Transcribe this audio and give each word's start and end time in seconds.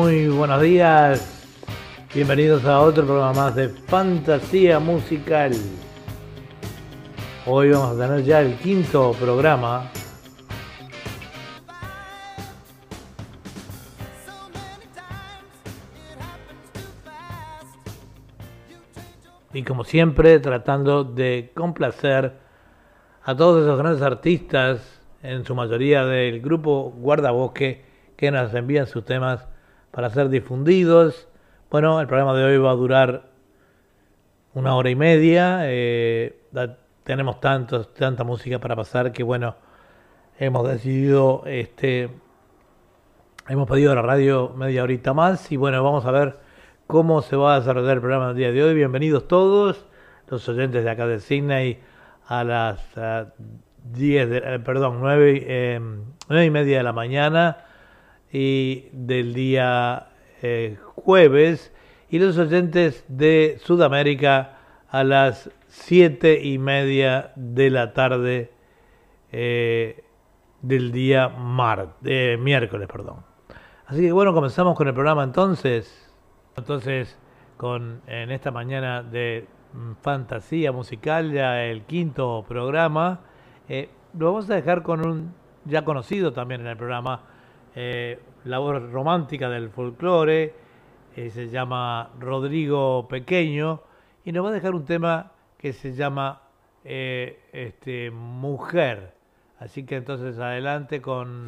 Muy 0.00 0.28
buenos 0.28 0.62
días, 0.62 1.66
bienvenidos 2.14 2.64
a 2.64 2.78
otro 2.78 3.04
programa 3.04 3.32
más 3.32 3.56
de 3.56 3.68
Fantasía 3.68 4.78
Musical. 4.78 5.50
Hoy 7.44 7.70
vamos 7.72 7.96
a 7.98 8.06
tener 8.06 8.22
ya 8.22 8.40
el 8.40 8.56
quinto 8.58 9.12
programa. 9.18 9.90
Y 19.52 19.64
como 19.64 19.82
siempre, 19.82 20.38
tratando 20.38 21.02
de 21.02 21.50
complacer 21.56 22.34
a 23.24 23.36
todos 23.36 23.64
esos 23.64 23.76
grandes 23.76 24.02
artistas, 24.02 25.02
en 25.24 25.44
su 25.44 25.56
mayoría 25.56 26.04
del 26.04 26.40
grupo 26.40 26.94
Guardabosque, 26.96 27.84
que 28.16 28.30
nos 28.30 28.54
envían 28.54 28.86
sus 28.86 29.04
temas 29.04 29.48
para 29.90 30.10
ser 30.10 30.28
difundidos. 30.28 31.28
Bueno, 31.70 32.00
el 32.00 32.06
programa 32.06 32.34
de 32.34 32.44
hoy 32.44 32.58
va 32.58 32.70
a 32.70 32.74
durar 32.74 33.24
una 34.54 34.74
hora 34.74 34.90
y 34.90 34.94
media. 34.94 35.60
Eh, 35.64 36.40
tenemos 37.04 37.40
tantos, 37.40 37.94
tanta 37.94 38.24
música 38.24 38.58
para 38.58 38.76
pasar 38.76 39.12
que 39.12 39.22
bueno, 39.22 39.56
hemos 40.38 40.68
decidido, 40.68 41.42
este, 41.46 42.10
hemos 43.48 43.68
pedido 43.68 43.92
a 43.92 43.94
la 43.94 44.02
radio 44.02 44.52
media 44.56 44.82
horita 44.82 45.14
más 45.14 45.50
y 45.50 45.56
bueno, 45.56 45.82
vamos 45.82 46.04
a 46.04 46.10
ver 46.10 46.38
cómo 46.86 47.22
se 47.22 47.36
va 47.36 47.54
a 47.54 47.60
desarrollar 47.60 47.94
el 47.94 48.00
programa 48.00 48.28
del 48.28 48.36
día 48.36 48.52
de 48.52 48.62
hoy. 48.62 48.74
Bienvenidos 48.74 49.26
todos 49.28 49.86
los 50.28 50.48
oyentes 50.48 50.84
de 50.84 50.90
acá 50.90 51.06
de 51.06 51.20
Sydney 51.20 51.80
a 52.26 52.44
las 52.44 52.80
10, 53.92 54.30
de, 54.30 54.36
eh, 54.38 54.58
perdón, 54.58 54.98
9, 55.00 55.44
eh, 55.46 55.80
9 56.28 56.44
y 56.44 56.50
media 56.50 56.78
de 56.78 56.82
la 56.82 56.92
mañana 56.92 57.67
y 58.32 58.88
del 58.92 59.34
día 59.34 60.08
eh, 60.42 60.78
jueves 60.94 61.72
y 62.10 62.18
los 62.18 62.38
oyentes 62.38 63.04
de 63.08 63.58
Sudamérica 63.62 64.58
a 64.88 65.04
las 65.04 65.50
siete 65.66 66.42
y 66.42 66.58
media 66.58 67.32
de 67.36 67.70
la 67.70 67.92
tarde 67.92 68.50
eh, 69.32 70.04
del 70.62 70.92
día 70.92 71.28
mar, 71.28 71.96
de 72.00 72.38
miércoles, 72.40 72.88
perdón. 72.90 73.24
Así 73.86 74.00
que 74.00 74.12
bueno, 74.12 74.34
comenzamos 74.34 74.76
con 74.76 74.88
el 74.88 74.94
programa 74.94 75.22
entonces. 75.22 76.12
Entonces, 76.56 77.18
con 77.56 78.02
en 78.06 78.30
esta 78.30 78.50
mañana 78.50 79.02
de 79.02 79.46
mm, 79.72 79.92
fantasía 80.02 80.72
musical, 80.72 81.32
ya 81.32 81.64
el 81.64 81.82
quinto 81.84 82.44
programa, 82.48 83.20
eh, 83.68 83.90
lo 84.14 84.26
vamos 84.26 84.50
a 84.50 84.54
dejar 84.54 84.82
con 84.82 85.06
un 85.06 85.34
ya 85.64 85.84
conocido 85.84 86.32
también 86.32 86.62
en 86.62 86.68
el 86.68 86.76
programa, 86.76 87.22
eh, 87.80 88.18
la 88.44 88.58
voz 88.58 88.90
romántica 88.90 89.48
del 89.48 89.70
folclore, 89.70 90.52
eh, 91.14 91.30
se 91.30 91.48
llama 91.48 92.10
Rodrigo 92.18 93.06
Pequeño, 93.06 93.82
y 94.24 94.32
nos 94.32 94.44
va 94.44 94.48
a 94.48 94.52
dejar 94.52 94.74
un 94.74 94.84
tema 94.84 95.30
que 95.56 95.72
se 95.72 95.94
llama 95.94 96.42
eh, 96.82 97.38
este, 97.52 98.10
Mujer. 98.10 99.14
Así 99.60 99.84
que 99.84 99.94
entonces 99.94 100.40
adelante 100.40 101.00
con... 101.00 101.46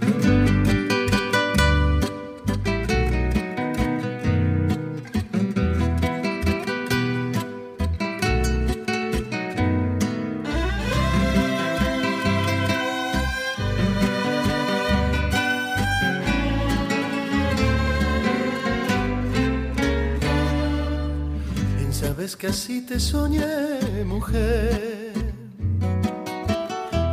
así 22.50 22.80
te 22.80 22.98
soñé, 22.98 24.04
mujer, 24.04 25.12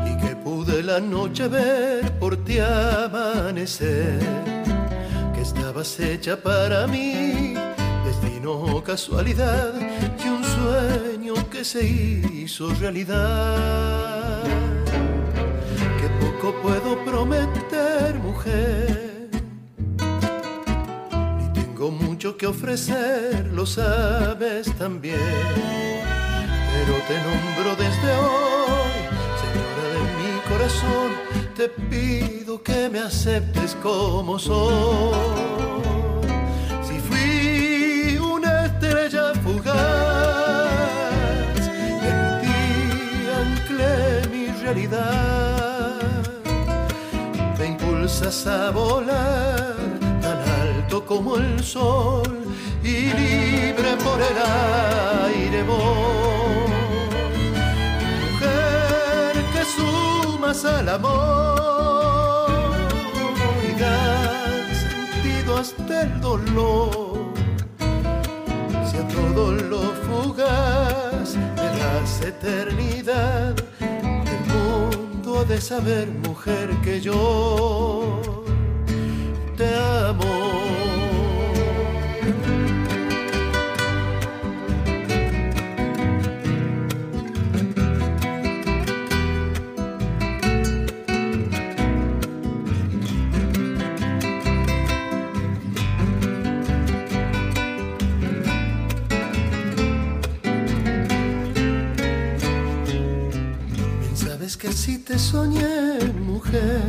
y 0.09 0.17
que 0.21 0.35
pude 0.43 0.81
la 0.81 0.99
noche 0.99 1.47
ver 1.47 2.11
por 2.17 2.43
ti 2.43 2.57
amanecer, 2.57 4.19
que 5.35 5.41
estabas 5.41 5.99
hecha 5.99 6.35
para 6.37 6.87
mí, 6.87 7.53
destino 8.05 8.83
casualidad, 8.83 9.73
y 10.23 10.27
un 10.27 10.43
sueño 10.43 11.35
que 11.51 11.63
se 11.63 11.85
hizo 11.85 12.73
realidad. 12.81 14.43
Que 15.99 16.07
poco 16.19 16.47
puedo 16.63 16.89
prometer, 17.05 18.15
mujer 18.29 18.86
que 22.37 22.45
ofrecer, 22.45 23.49
lo 23.51 23.65
sabes 23.65 24.71
también. 24.77 25.17
Pero 26.71 26.93
te 27.07 27.17
nombro 27.25 27.75
desde 27.75 28.11
hoy, 28.15 28.91
señora 29.41 29.85
de 29.93 30.01
mi 30.19 30.31
corazón, 30.47 31.09
te 31.55 31.67
pido 31.67 32.61
que 32.61 32.89
me 32.89 32.99
aceptes 32.99 33.75
como 33.81 34.37
soy. 34.37 35.15
Si 36.87 36.99
fui 36.99 38.17
una 38.17 38.65
estrella 38.65 39.33
fugaz, 39.43 39.77
en 42.11 42.41
ti 42.41 43.27
anclé 43.41 44.27
mi 44.31 44.47
realidad, 44.61 45.95
me 47.57 47.65
impulsas 47.65 48.45
a 48.45 48.69
volar 48.69 49.76
como 51.06 51.38
el 51.38 51.63
sol 51.63 52.24
y 52.84 53.13
libre 53.13 53.96
por 54.03 54.19
el 54.22 54.38
aire 55.25 55.63
voy. 55.63 56.72
Mujer 58.24 59.34
que 59.53 59.63
sumas 59.75 60.66
al 60.66 60.90
amor 60.90 62.47
y 63.68 63.80
das 63.80 64.78
sentido 64.90 65.58
hasta 65.58 66.02
el 66.03 66.22
dolor. 66.22 67.34
Si 68.90 68.97
a 68.97 69.08
todo 69.08 69.52
lo 69.52 69.81
fugaz 70.08 71.35
me 71.35 71.68
das 71.79 72.22
eternidad, 72.22 73.56
el 73.79 74.41
mundo 74.53 75.44
de 75.46 75.62
saber, 75.62 76.08
mujer, 76.08 76.69
que 76.84 77.02
yo 77.02 78.22
te 79.58 79.75
amo. 79.75 80.66
Que 104.57 104.72
si 104.72 104.97
te 104.97 105.19
soñé, 105.19 106.00
mujer, 106.19 106.81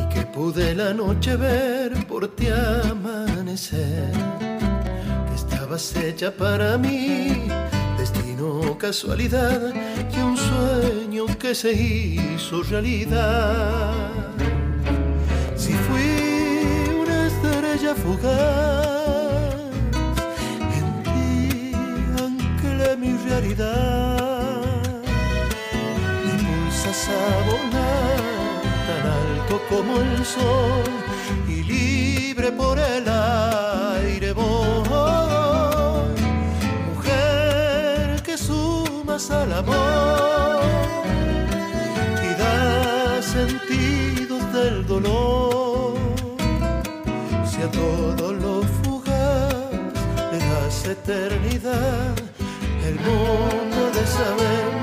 y 0.00 0.14
que 0.14 0.22
pude 0.32 0.74
la 0.76 0.94
noche 0.94 1.34
ver 1.34 2.06
por 2.06 2.28
ti 2.36 2.46
amanecer, 2.48 4.12
que 5.28 5.34
estabas 5.34 5.96
hecha 5.96 6.30
para 6.30 6.78
mí, 6.78 7.48
destino, 7.98 8.78
casualidad, 8.78 9.72
y 10.14 10.20
un 10.20 10.36
sueño 10.36 11.26
que 11.38 11.52
se 11.54 11.72
hizo 11.72 12.62
realidad. 12.62 13.92
Si 15.56 15.72
fui 15.72 16.92
una 17.02 17.26
estrella 17.26 17.94
fugaz, 17.96 19.56
en 20.78 20.86
ti 21.02 21.72
anclé 22.22 22.96
mi 22.96 23.12
realidad 23.28 23.87
volar 27.46 28.20
tan 28.88 29.04
alto 29.20 29.54
como 29.68 30.00
el 30.00 30.24
sol 30.24 30.90
y 31.48 31.62
libre 31.62 32.52
por 32.52 32.78
el 32.78 33.04
aire 33.08 34.32
voy. 34.32 34.48
Mujer 36.88 38.22
que 38.22 38.36
sumas 38.36 39.30
al 39.30 39.52
amor 39.52 40.62
y 42.22 42.30
da 42.42 43.22
sentido 43.22 44.38
del 44.52 44.86
dolor. 44.86 45.96
Si 47.50 47.62
a 47.62 47.70
todo 47.70 48.32
lo 48.32 48.62
fugaz 48.82 49.54
le 50.32 50.38
das 50.38 50.84
eternidad, 50.86 52.14
el 52.86 52.94
mundo 53.06 53.80
de 53.96 54.06
saber, 54.06 54.77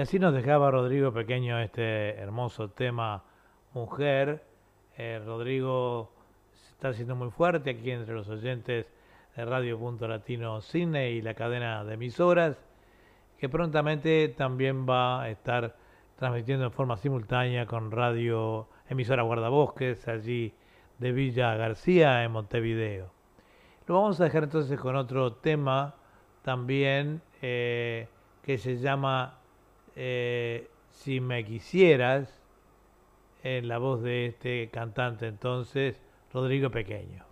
así 0.00 0.18
nos 0.18 0.32
dejaba 0.32 0.70
Rodrigo 0.70 1.12
Pequeño 1.12 1.58
este 1.58 2.14
hermoso 2.18 2.70
tema 2.70 3.22
Mujer. 3.74 4.42
Eh, 4.96 5.20
Rodrigo 5.24 6.10
está 6.70 6.94
siendo 6.94 7.14
muy 7.16 7.30
fuerte 7.30 7.70
aquí 7.70 7.90
entre 7.90 8.14
los 8.14 8.28
oyentes 8.28 8.86
de 9.36 9.44
Radio 9.44 9.78
Punto 9.78 10.08
Latino 10.08 10.62
Cine 10.62 11.10
y 11.10 11.20
la 11.20 11.34
cadena 11.34 11.84
de 11.84 11.94
emisoras, 11.94 12.56
que 13.38 13.50
prontamente 13.50 14.28
también 14.28 14.88
va 14.88 15.22
a 15.22 15.28
estar 15.28 15.76
transmitiendo 16.16 16.64
en 16.64 16.72
forma 16.72 16.96
simultánea 16.96 17.66
con 17.66 17.90
Radio 17.90 18.68
Emisora 18.88 19.22
Guardabosques, 19.22 20.08
allí 20.08 20.54
de 20.98 21.12
Villa 21.12 21.54
García, 21.56 22.24
en 22.24 22.32
Montevideo. 22.32 23.10
Lo 23.86 23.96
vamos 24.00 24.18
a 24.20 24.24
dejar 24.24 24.44
entonces 24.44 24.80
con 24.80 24.96
otro 24.96 25.34
tema 25.34 25.94
también 26.42 27.20
eh, 27.42 28.08
que 28.42 28.56
se 28.56 28.78
llama 28.78 29.39
eh, 29.96 30.68
Si 30.90 31.20
me 31.20 31.44
quisieras, 31.44 32.28
en 33.42 33.68
la 33.68 33.78
voz 33.78 34.02
de 34.02 34.26
este 34.26 34.68
cantante 34.70 35.26
entonces, 35.26 36.00
Rodrigo 36.32 36.70
Pequeño. 36.70 37.30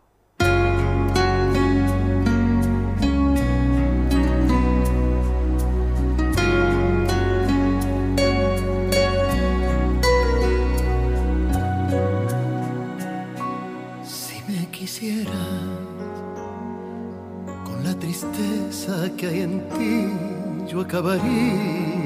que 19.17 19.27
hay 19.27 19.41
en 19.41 19.69
ti 19.71 20.71
yo 20.71 20.81
acabaría. 20.81 21.98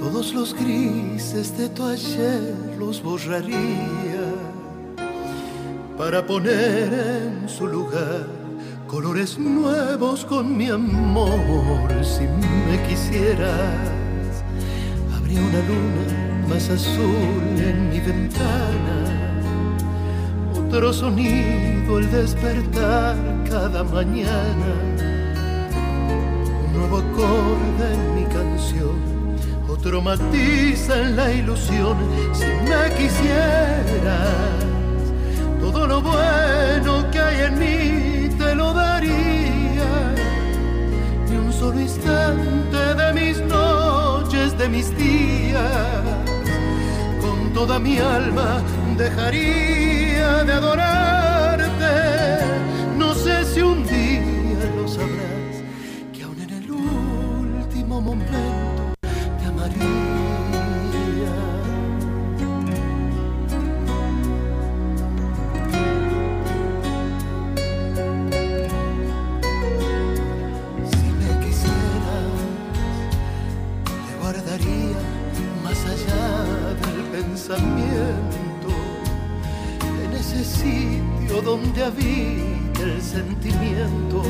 Todos 0.00 0.32
los 0.32 0.54
grises 0.54 1.56
de 1.58 1.68
tu 1.68 1.84
ayer 1.84 2.54
los 2.78 3.02
borraría 3.02 4.26
para 5.98 6.26
poner 6.26 6.90
en 6.92 7.48
su 7.48 7.66
lugar 7.66 8.26
colores 8.86 9.38
nuevos 9.38 10.24
con 10.24 10.56
mi 10.56 10.70
amor. 10.70 11.88
Si 12.02 12.24
me 12.24 12.82
quisieras, 12.88 14.42
habría 15.14 15.40
una 15.40 15.60
luna 15.68 16.48
más 16.48 16.70
azul 16.70 17.58
en 17.58 17.90
mi 17.90 18.00
ventana 18.00 19.20
otro 20.70 20.92
sonido 20.92 21.98
el 21.98 22.10
despertar 22.12 23.16
cada 23.48 23.82
mañana, 23.82 24.72
un 26.64 26.72
nuevo 26.72 26.98
acorde 26.98 27.92
en 27.92 28.14
mi 28.14 28.24
canción, 28.32 29.09
otro 29.80 30.02
matiz 30.02 30.90
en 30.90 31.16
la 31.16 31.32
ilusión, 31.32 31.96
si 32.34 32.44
me 32.44 32.94
quisieras, 32.98 34.60
todo 35.58 35.86
lo 35.86 36.02
bueno 36.02 37.10
que 37.10 37.18
hay 37.18 37.40
en 37.46 37.58
mí 37.58 38.28
te 38.36 38.54
lo 38.54 38.74
daría, 38.74 40.14
ni 41.30 41.36
un 41.36 41.50
solo 41.50 41.80
instante 41.80 42.76
de 42.94 43.12
mis 43.14 43.40
noches, 43.40 44.56
de 44.58 44.68
mis 44.68 44.94
días, 44.98 45.72
con 47.22 47.50
toda 47.54 47.78
mi 47.78 47.96
alma 47.98 48.62
dejaría 48.98 50.44
de 50.44 50.52
adorarte. 50.52 51.94
No 52.98 53.14
sé 53.14 53.46
si 53.46 53.62
un 53.62 53.86
día 53.86 54.58
lo 54.76 54.86
sabrás, 54.86 55.64
que 56.12 56.24
aún 56.24 56.38
en 56.38 56.50
el 56.50 56.70
último 56.70 58.02
momento 58.02 58.69
pensamiento 77.50 78.68
ese 80.14 80.44
sitio 80.44 81.42
donde 81.42 81.82
habita 81.82 82.82
el 82.82 83.02
sentimiento, 83.02 84.22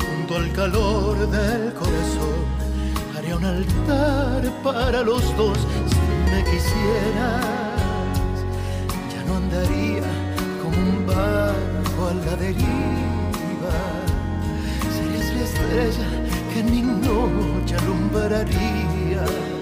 junto 0.00 0.36
al 0.36 0.52
calor 0.52 1.18
del 1.30 1.72
corazón, 1.74 2.38
haría 3.16 3.36
un 3.36 3.44
altar 3.44 4.42
para 4.64 5.02
los 5.02 5.22
dos 5.36 5.58
si 5.58 6.32
me 6.32 6.42
quisieras. 6.44 7.44
Ya 9.12 9.22
no 9.26 9.36
andaría 9.36 10.02
como 10.62 10.76
un 10.76 11.06
barco 11.06 12.08
a 12.08 12.14
la 12.14 12.36
deriva, 12.36 13.76
serías 14.96 15.34
la 15.34 15.42
estrella 15.44 16.08
que 16.52 16.60
en 16.60 16.70
mi 16.70 16.82
noche 16.82 17.76
alumbraría. 17.76 19.57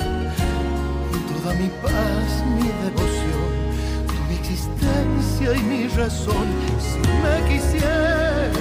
Mi 1.54 1.68
paz, 1.80 2.44
mi 2.56 2.68
devoción 2.84 3.46
existencia 4.46 5.54
y 5.54 5.62
mi 5.62 5.86
razón. 5.88 6.48
Si 6.78 6.98
me 6.98 7.36
quisieras, 7.48 8.52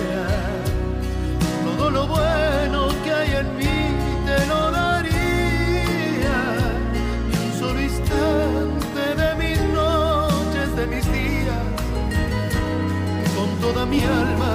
todo 1.65 1.89
lo 1.89 2.07
bueno 2.07 2.89
que 3.03 3.11
hay 3.11 3.31
en 3.41 3.57
mí 3.57 3.77
te 4.25 4.45
lo 4.47 4.71
daría. 4.71 6.37
Y 7.31 7.35
un 7.45 7.59
solo 7.59 7.81
instante 7.81 9.01
de 9.21 9.35
mis 9.41 9.61
noches, 9.73 10.75
de 10.75 10.87
mis 10.87 11.05
días, 11.11 11.65
con 13.35 13.49
toda 13.61 13.85
mi 13.85 14.01
alma 14.01 14.53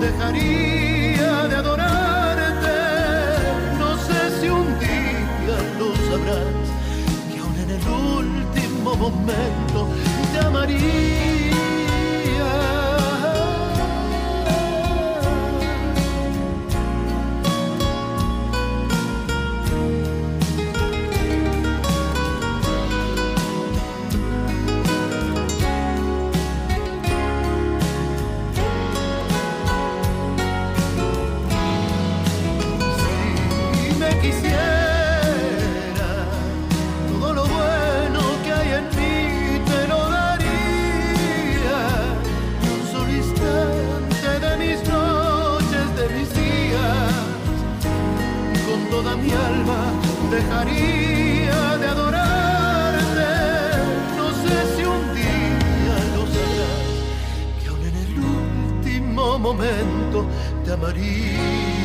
dejaría 0.00 0.97
último 9.00 9.88
momento 49.28 49.64
María. 49.64 50.28
dejaría 50.30 51.78
de 51.78 51.86
adorarte. 51.86 53.28
No 54.16 54.28
sé 54.42 54.76
si 54.76 54.84
un 54.84 55.14
día 55.14 55.96
lo 56.14 56.22
sabrás, 56.34 56.88
que 57.62 57.68
aún 57.68 57.82
en 57.82 57.96
el 57.96 58.12
último 58.18 59.38
momento 59.38 60.26
te 60.64 60.72
amaría. 60.72 61.77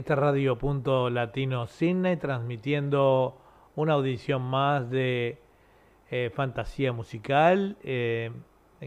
Esta 0.00 0.14
Radio 0.14 0.56
Punto 0.56 1.10
Latino 1.10 1.66
Cine 1.66 2.16
transmitiendo 2.16 3.36
una 3.76 3.92
audición 3.92 4.40
más 4.40 4.88
de 4.88 5.36
eh, 6.10 6.30
fantasía 6.34 6.90
musical, 6.94 7.76
eh, 7.82 8.30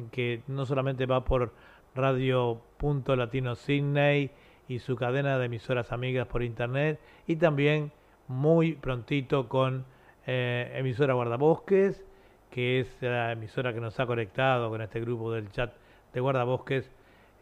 que 0.09 0.41
no 0.47 0.65
solamente 0.65 1.05
va 1.05 1.23
por 1.23 1.53
Radio 1.93 2.59
Punto 2.77 3.15
Latino 3.15 3.53
Sydney 3.53 4.31
y 4.67 4.79
su 4.79 4.95
cadena 4.95 5.37
de 5.37 5.45
emisoras 5.45 5.91
amigas 5.91 6.25
por 6.25 6.41
internet, 6.41 6.99
y 7.27 7.35
también 7.35 7.91
muy 8.27 8.73
prontito 8.73 9.47
con 9.47 9.85
eh, 10.25 10.73
emisora 10.73 11.13
Guardabosques, 11.13 12.03
que 12.49 12.79
es 12.79 12.97
la 13.01 13.33
emisora 13.33 13.71
que 13.71 13.81
nos 13.81 13.99
ha 13.99 14.07
conectado 14.07 14.71
con 14.71 14.81
este 14.81 14.99
grupo 14.99 15.31
del 15.31 15.51
chat 15.51 15.73
de 16.11 16.19
guardabosques, 16.19 16.89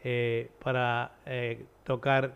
eh, 0.04 0.51
para 0.62 1.13
tocar, 1.83 2.35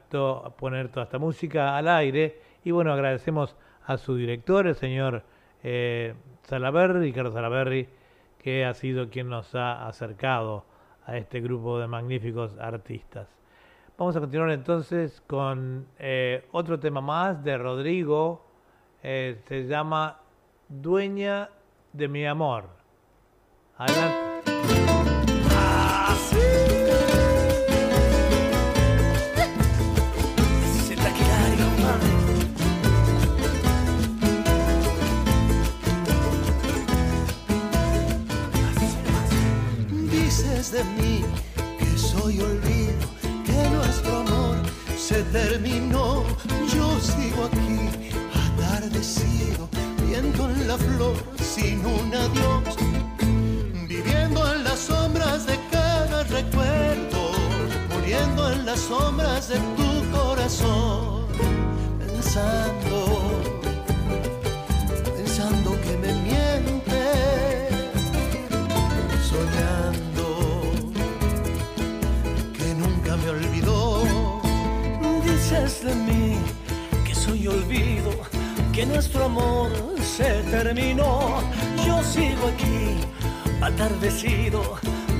poner 0.57 0.89
toda 0.89 1.05
esta 1.05 1.19
música 1.19 1.77
al 1.77 1.87
aire. 1.87 2.39
Y 2.63 2.71
bueno, 2.71 2.91
agradecemos 2.93 3.55
a 3.85 3.97
su 3.97 4.15
director, 4.15 4.67
el 4.67 4.75
señor 4.75 5.23
eh, 5.63 6.13
Salaberry, 6.43 6.99
Ricardo 6.99 7.31
Salaberry, 7.31 7.87
que 8.39 8.65
ha 8.65 8.73
sido 8.73 9.09
quien 9.09 9.29
nos 9.29 9.55
ha 9.55 9.87
acercado 9.87 10.65
a 11.05 11.17
este 11.17 11.41
grupo 11.41 11.79
de 11.79 11.87
magníficos 11.87 12.57
artistas. 12.57 13.27
Vamos 13.97 14.15
a 14.15 14.19
continuar 14.19 14.51
entonces 14.51 15.21
con 15.27 15.87
eh, 15.99 16.47
otro 16.51 16.79
tema 16.79 17.01
más 17.01 17.43
de 17.43 17.57
Rodrigo. 17.57 18.45
se 19.01 19.67
llama 19.67 20.19
Dueña 20.67 21.49
de 21.93 22.07
mi 22.07 22.25
amor. 22.25 22.65
Adelante. 23.77 24.24
Soy 42.25 42.39
olvido, 42.39 43.05
que 43.45 43.69
nuestro 43.69 44.17
amor 44.17 44.57
se 44.97 45.21
terminó. 45.25 46.23
Yo 46.73 46.99
sigo 46.99 47.45
aquí, 47.45 48.09
atardecido 48.45 49.69
viendo 50.07 50.49
en 50.49 50.67
la 50.67 50.75
flor 50.75 51.15
sin 51.53 51.85
un 51.85 52.11
adiós, 52.15 52.75
viviendo 53.87 54.39
en 54.53 54.63
las 54.63 54.79
sombras 54.79 55.45
de 55.45 55.59
cada 55.71 56.23
recuerdo, 56.23 57.21
muriendo 57.93 58.51
en 58.53 58.65
las 58.65 58.79
sombras 58.79 59.49
de 59.49 59.59
tu 59.77 60.17
corazón, 60.17 61.27
pensando, 61.99 62.97
pensando 65.15 65.79
que 65.83 65.95
me 65.97 66.13
miente, 66.23 66.34
de 75.85 75.95
mí 75.95 76.37
que 77.05 77.13
soy 77.13 77.47
olvido 77.47 78.11
que 78.73 78.85
nuestro 78.85 79.25
amor 79.25 79.71
se 80.01 80.29
terminó. 80.51 81.41
Yo 81.85 82.03
sigo 82.03 82.47
aquí, 82.53 82.99
atardecido, 83.61 84.61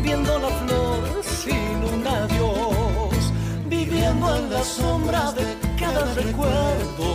viendo 0.03 0.39
la 0.39 0.49
flor 0.49 1.01
sin 1.23 1.77
un 1.93 2.05
adiós, 2.05 3.31
viviendo 3.67 4.35
en 4.37 4.49
la 4.51 4.63
sombra 4.63 5.31
de 5.33 5.45
cada 5.79 6.13
recuerdo, 6.15 7.07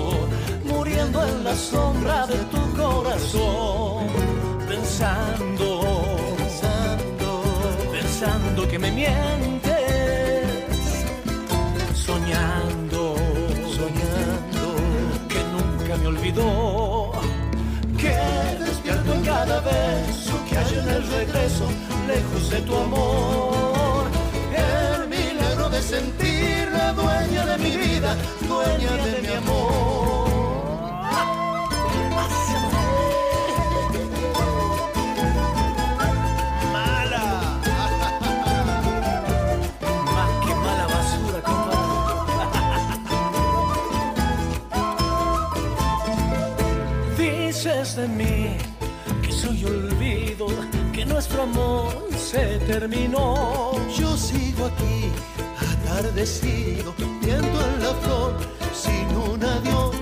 muriendo 0.64 1.26
en 1.26 1.44
la 1.44 1.54
sombra 1.54 2.26
de 2.26 2.38
tu 2.52 2.62
corazón, 2.80 4.06
pensando, 4.68 5.68
pensando, 6.38 7.42
pensando 7.92 8.68
que 8.68 8.78
me 8.78 8.90
mientes, 8.92 9.70
soñando, 11.94 12.69
cada 19.44 19.60
beso 19.60 20.36
que 20.46 20.58
hay 20.58 20.74
en 20.74 20.88
el 20.96 21.02
regreso 21.18 21.64
lejos 22.06 22.50
de 22.50 22.60
tu 22.60 22.76
amor. 22.76 24.04
El 24.52 25.08
milagro 25.08 25.70
de 25.70 25.80
sentir 25.80 26.68
la 26.70 26.92
dueña 26.92 27.46
de 27.46 27.56
mi 27.64 27.74
vida 27.76 28.16
dueña 28.46 28.92
de 29.04 29.22
mi 29.22 29.32
amor 29.42 30.09
nuestro 51.20 51.42
amor 51.42 51.92
se 52.16 52.56
terminó. 52.60 53.72
Yo 53.94 54.16
sigo 54.16 54.64
aquí, 54.64 55.12
atardecido, 55.70 56.94
viendo 57.20 57.58
en 57.68 57.82
la 57.84 57.92
flor 58.02 58.32
sin 58.72 59.06
un 59.28 59.44
adiós. 59.44 59.96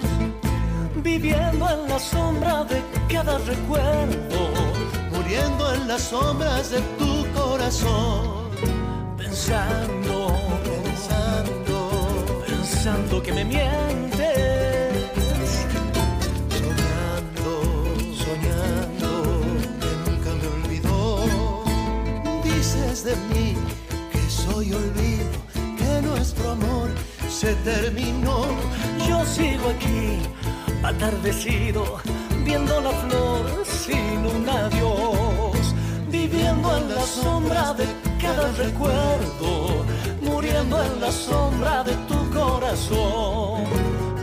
Viviendo 1.02 1.68
en 1.70 1.88
la 1.88 1.98
sombra 1.98 2.62
de 2.66 2.80
cada 3.12 3.37
recuerdo, 3.38 4.40
muriendo 5.12 5.75
en 5.75 5.88
las 5.88 6.02
sombras 6.02 6.70
de 6.70 6.80
tu 7.00 7.26
corazón. 7.32 8.50
Pensando, 9.16 10.16
pensando, 10.70 11.76
pensando 12.46 13.20
que 13.20 13.32
me 13.32 13.44
mientes 13.44 14.17
de 23.05 23.14
mí 23.33 23.55
que 24.11 24.19
soy 24.28 24.73
olvido, 24.73 25.38
que 25.76 26.02
nuestro 26.02 26.50
amor 26.50 26.88
se 27.28 27.55
terminó. 27.57 28.47
Yo 29.07 29.25
sigo 29.25 29.69
aquí, 29.69 30.19
atardecido, 30.83 31.99
viendo 32.45 32.81
la 32.81 32.90
flor 32.90 33.64
sin 33.64 34.26
un 34.26 34.49
adiós, 34.49 35.75
viviendo 36.11 36.76
en 36.76 36.95
la 36.95 37.02
sombra 37.02 37.75
de 37.75 37.87
cada 38.21 38.50
recuerdo, 38.52 39.85
muriendo 40.23 40.83
en 40.83 41.00
la 41.00 41.12
sombra 41.12 41.85
de 41.85 41.95
tu 42.09 42.31
corazón, 42.31 43.64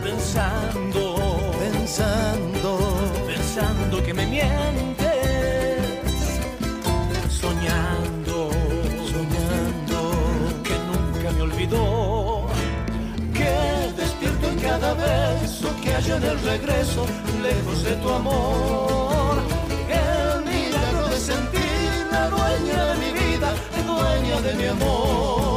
pensando, 0.02 1.16
pensando, 1.58 2.78
pensando 3.26 4.02
que 4.02 4.12
me 4.12 4.26
mientes, 4.26 5.05
cada 14.86 14.94
beso 15.40 15.68
que 15.82 15.94
hay 15.94 16.10
en 16.10 16.22
el 16.22 16.38
regreso 16.40 17.06
lejos 17.42 17.82
de 17.82 17.96
tu 17.96 18.08
amor. 18.10 19.36
El 19.88 20.44
milagro 20.44 21.08
de 21.08 21.18
sentir 21.18 22.06
la 22.10 22.28
dueña 22.28 22.86
de 22.90 22.94
mi 23.02 23.10
vida 23.20 23.54
dueña 23.86 24.40
de 24.42 24.54
mi 24.54 24.66
amor 24.66 25.55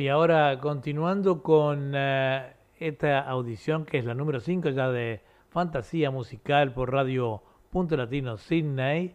y 0.00 0.08
ahora 0.08 0.58
continuando 0.58 1.42
con 1.42 1.92
eh, 1.94 2.54
esta 2.78 3.20
audición 3.20 3.84
que 3.84 3.98
es 3.98 4.06
la 4.06 4.14
número 4.14 4.40
5 4.40 4.70
ya 4.70 4.88
de 4.88 5.20
Fantasía 5.50 6.10
Musical 6.10 6.72
por 6.72 6.90
Radio 6.90 7.42
Punto 7.70 7.98
Latino 7.98 8.38
Sydney, 8.38 9.14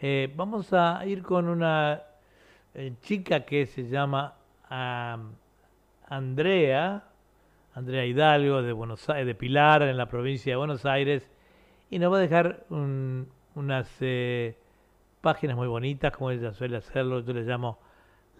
eh, 0.00 0.32
vamos 0.34 0.72
a 0.72 1.06
ir 1.06 1.22
con 1.22 1.48
una 1.48 2.02
eh, 2.74 2.94
chica 3.00 3.44
que 3.44 3.66
se 3.66 3.88
llama 3.88 4.34
Andrea, 6.08 7.04
Andrea 7.74 8.04
Hidalgo 8.04 8.60
de 8.62 8.72
Buenos 8.72 9.08
Aires, 9.08 9.26
de 9.28 9.36
Pilar 9.36 9.82
en 9.82 9.96
la 9.96 10.06
provincia 10.06 10.52
de 10.52 10.56
Buenos 10.56 10.84
Aires 10.84 11.30
y 11.90 12.00
nos 12.00 12.12
va 12.12 12.16
a 12.16 12.20
dejar 12.20 12.64
unas 12.70 13.88
páginas 15.20 15.56
muy 15.56 15.68
bonitas 15.68 16.12
como 16.12 16.32
ella 16.32 16.52
suele 16.52 16.78
hacerlo, 16.78 17.20
yo 17.20 17.32
le 17.32 17.42
llamo 17.42 17.78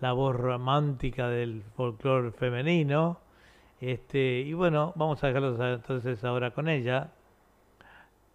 la 0.04 0.12
voz 0.12 0.37
romántica 0.37 1.30
del 1.30 1.62
folclore 1.78 2.30
femenino. 2.30 3.20
Este, 3.80 4.40
y 4.40 4.52
bueno, 4.52 4.92
vamos 4.96 5.25
a 5.25 5.28
dejarlos 5.28 5.58
entonces 5.58 6.23
ahora 6.25 6.50
con 6.50 6.68
ella, 6.68 7.08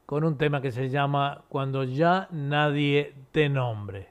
con 0.08 0.24
un 0.24 0.36
tema 0.36 0.62
que 0.62 0.72
se 0.72 0.90
llama 0.90 1.44
Cuando 1.48 1.84
ya 1.84 2.28
nadie 2.32 3.14
te 3.32 3.50
nombre. 3.50 4.08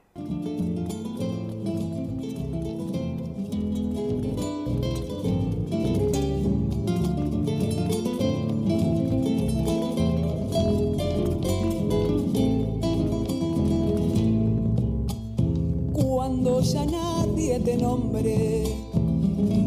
Cuando 15.91 16.61
ya 16.61 16.85
nadie 16.85 17.08
abre. 17.55 18.63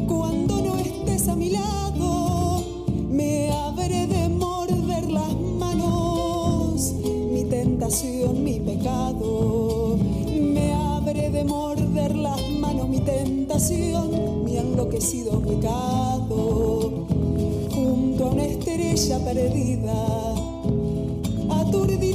Cuando 0.06 0.60
no 0.60 0.76
estés 0.76 1.28
a 1.28 1.34
mi 1.34 1.50
lado, 1.50 2.62
me 3.10 3.50
habré 3.50 4.06
de 4.06 4.28
morder 4.28 5.10
las 5.10 5.34
manos. 5.34 6.92
Mi 7.32 7.44
tentación, 7.44 8.44
mi 8.44 8.60
pecado. 8.60 9.98
Me 10.40 10.72
habré 10.72 11.30
de 11.30 11.44
morder 11.44 12.14
las 12.14 12.40
manos, 12.60 12.88
mi 12.88 13.00
tentación, 13.00 14.44
mi 14.44 14.58
enloquecido 14.58 15.40
pecado. 15.40 17.06
Junto 17.74 18.26
a 18.26 18.30
una 18.30 18.44
estrella 18.44 19.18
perdida 19.24 20.34
aturdiré 21.50 22.11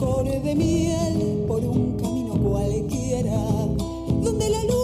licor 0.00 0.24
de 0.24 0.54
miel 0.54 1.44
por 1.46 1.62
un 1.62 1.98
camino 1.98 2.34
cualquiera, 2.34 3.36
donde 4.22 4.48
la 4.48 4.64
luna 4.64 4.79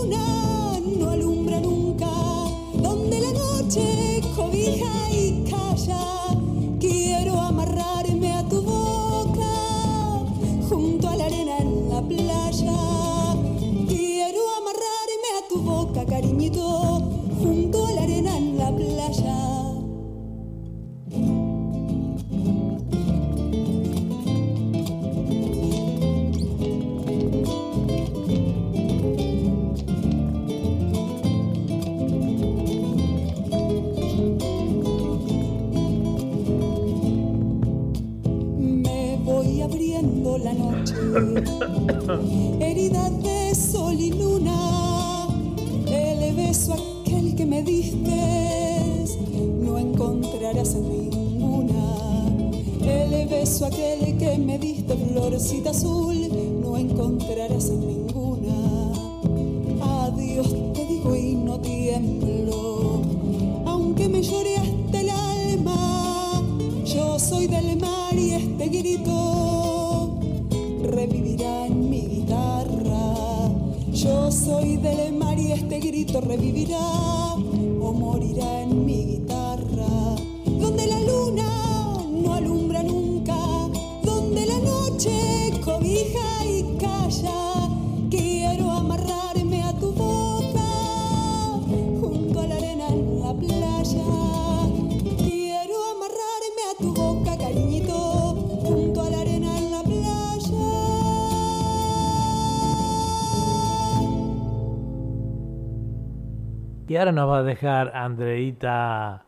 Y 106.96 106.98
ahora 106.98 107.12
nos 107.12 107.28
va 107.28 107.38
a 107.40 107.42
dejar 107.42 107.94
Andreita 107.94 109.22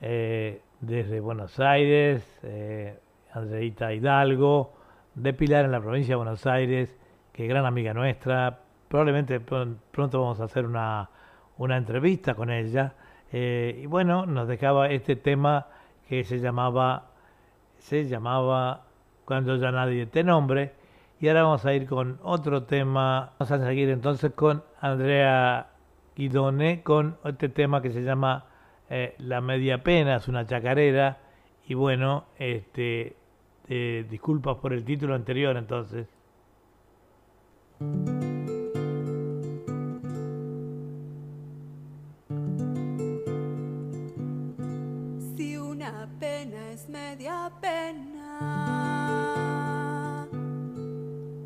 eh, 0.00 0.62
desde 0.78 1.18
Buenos 1.18 1.58
Aires, 1.58 2.22
eh, 2.44 2.96
Andreita 3.32 3.92
Hidalgo, 3.92 4.72
de 5.16 5.32
Pilar 5.32 5.64
en 5.64 5.72
la 5.72 5.80
provincia 5.80 6.12
de 6.12 6.16
Buenos 6.18 6.46
Aires, 6.46 6.96
que 7.32 7.48
gran 7.48 7.66
amiga 7.66 7.92
nuestra. 7.92 8.60
Probablemente 8.86 9.40
pron- 9.40 9.78
pronto 9.90 10.20
vamos 10.20 10.38
a 10.38 10.44
hacer 10.44 10.64
una, 10.64 11.10
una 11.58 11.76
entrevista 11.76 12.34
con 12.36 12.50
ella. 12.52 12.94
Eh, 13.32 13.80
y 13.82 13.86
bueno, 13.86 14.24
nos 14.24 14.46
dejaba 14.46 14.90
este 14.90 15.16
tema 15.16 15.66
que 16.08 16.22
se 16.22 16.38
llamaba, 16.38 17.06
se 17.78 18.06
llamaba 18.06 18.82
Cuando 19.24 19.56
ya 19.56 19.72
nadie 19.72 20.06
te 20.06 20.22
nombre. 20.22 20.74
Y 21.18 21.26
ahora 21.26 21.42
vamos 21.42 21.66
a 21.66 21.74
ir 21.74 21.88
con 21.88 22.20
otro 22.22 22.62
tema. 22.62 23.32
Vamos 23.40 23.50
a 23.50 23.58
seguir 23.66 23.88
entonces 23.90 24.30
con 24.36 24.62
Andrea 24.80 25.69
Guidone 26.20 26.82
con 26.82 27.16
este 27.24 27.48
tema 27.48 27.80
que 27.80 27.90
se 27.90 28.02
llama 28.02 28.44
eh, 28.90 29.14
La 29.20 29.40
Media 29.40 29.82
Pena, 29.82 30.16
es 30.16 30.28
una 30.28 30.46
chacarera. 30.46 31.16
Y 31.66 31.72
bueno, 31.72 32.26
este, 32.38 33.16
eh, 33.68 34.04
disculpas 34.10 34.58
por 34.58 34.74
el 34.74 34.84
título 34.84 35.14
anterior 35.14 35.56
entonces. 35.56 36.06
Si 45.36 45.56
una 45.56 46.06
pena 46.18 46.70
es 46.70 46.86
media 46.90 47.50
pena, 47.62 48.36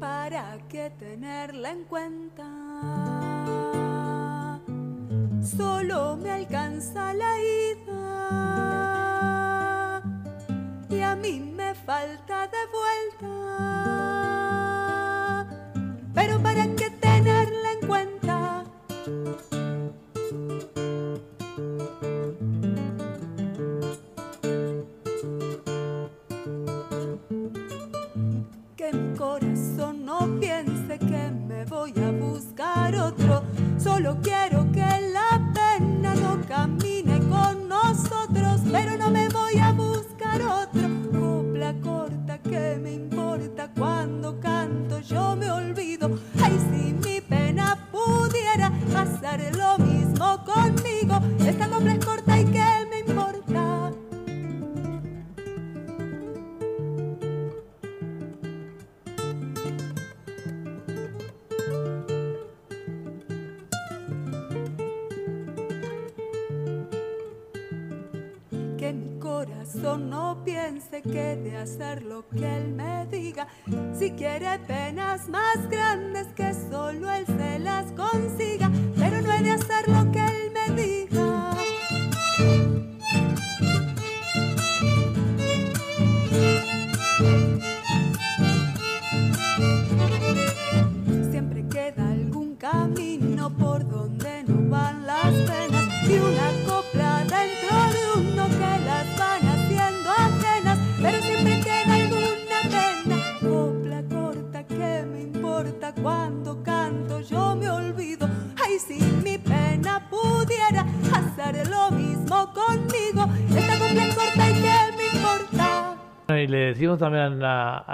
¿para 0.01 0.59
qué 0.69 0.91
tenerla 0.99 1.71
en 1.71 1.85
cuenta? 1.85 3.34
Solo 5.45 6.17
me 6.17 6.31
alcanza 6.31 7.13
la 7.13 7.39
ida. 7.39 7.93
Y 10.89 11.01
a 11.01 11.15
mí 11.15 11.39
me 11.41 11.75
falta 11.75 12.34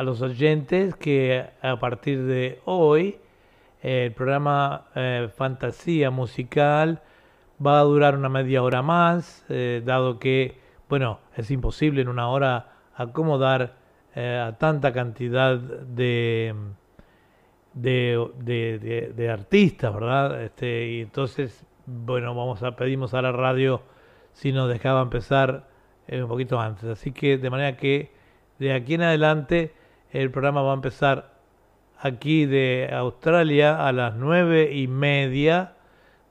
a, 0.00 0.02
los 0.02 0.22
oyentes 0.22 0.94
que 0.96 1.44
a 1.60 1.78
partir 1.78 2.22
de 2.24 2.60
hoy 2.64 3.18
el 3.82 4.12
programa 4.12 4.86
eh, 4.94 5.28
Fantasía 5.36 6.10
Musical 6.10 7.02
va 7.64 7.80
a 7.80 7.82
durar 7.82 8.16
una 8.16 8.30
media 8.30 8.62
hora 8.62 8.80
más, 8.80 9.44
eh, 9.50 9.82
dado 9.84 10.18
que, 10.18 10.58
bueno, 10.88 11.20
es 11.36 11.50
imposible 11.50 12.00
en 12.00 12.08
una 12.08 12.28
hora 12.28 12.72
acomodar 12.94 13.76
eh, 14.14 14.42
a 14.42 14.56
tanta 14.56 14.92
cantidad 14.94 15.58
de, 15.58 16.54
de, 17.74 19.12
de, 19.14 19.30
artistas, 19.30 19.92
¿verdad? 19.92 20.42
Este, 20.42 20.88
y 20.88 21.00
entonces, 21.02 21.66
bueno, 21.84 22.34
vamos 22.34 22.62
a 22.62 22.74
pedimos 22.74 23.12
a 23.12 23.20
la 23.20 23.32
radio 23.32 23.82
si 24.32 24.50
nos 24.52 24.70
dejaba 24.70 25.02
empezar 25.02 25.68
un 26.10 26.26
poquito 26.26 26.58
antes. 26.58 26.84
Así 26.84 27.12
que 27.12 27.36
de 27.36 27.50
manera 27.50 27.76
que 27.76 28.12
de 28.58 28.72
aquí 28.72 28.94
en 28.94 29.02
adelante 29.02 29.74
el 30.12 30.30
programa 30.30 30.62
va 30.62 30.72
a 30.72 30.74
empezar 30.74 31.34
aquí 31.98 32.46
de 32.46 32.90
Australia 32.92 33.86
a 33.86 33.92
las 33.92 34.16
nueve 34.16 34.72
y 34.72 34.88
media 34.88 35.74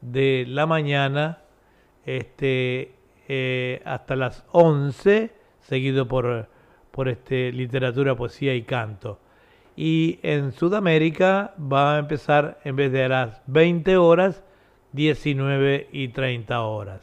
de 0.01 0.45
la 0.47 0.65
mañana 0.65 1.39
este, 2.05 2.95
eh, 3.27 3.81
hasta 3.85 4.15
las 4.15 4.45
11, 4.51 5.31
seguido 5.59 6.07
por, 6.07 6.49
por 6.91 7.07
este, 7.07 7.51
literatura, 7.51 8.15
poesía 8.15 8.55
y 8.55 8.63
canto. 8.63 9.19
Y 9.75 10.19
en 10.23 10.51
Sudamérica 10.51 11.53
va 11.57 11.95
a 11.95 11.99
empezar 11.99 12.59
en 12.63 12.75
vez 12.75 12.91
de 12.91 13.05
a 13.05 13.09
las 13.09 13.41
20 13.47 13.97
horas, 13.97 14.43
19 14.93 15.89
y 15.91 16.09
30 16.09 16.61
horas. 16.61 17.01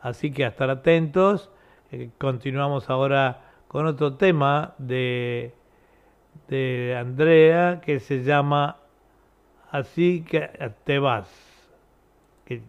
Así 0.00 0.32
que 0.32 0.44
a 0.44 0.48
estar 0.48 0.70
atentos. 0.70 1.50
Eh, 1.92 2.10
continuamos 2.18 2.88
ahora 2.88 3.42
con 3.68 3.86
otro 3.86 4.14
tema 4.14 4.74
de, 4.78 5.54
de 6.50 6.96
Andrea 6.98 7.80
que 7.80 8.00
se 8.00 8.22
llama 8.22 8.76
Así 9.70 10.24
que 10.28 10.50
te 10.84 10.98
vas. 10.98 11.28
se 12.44 12.60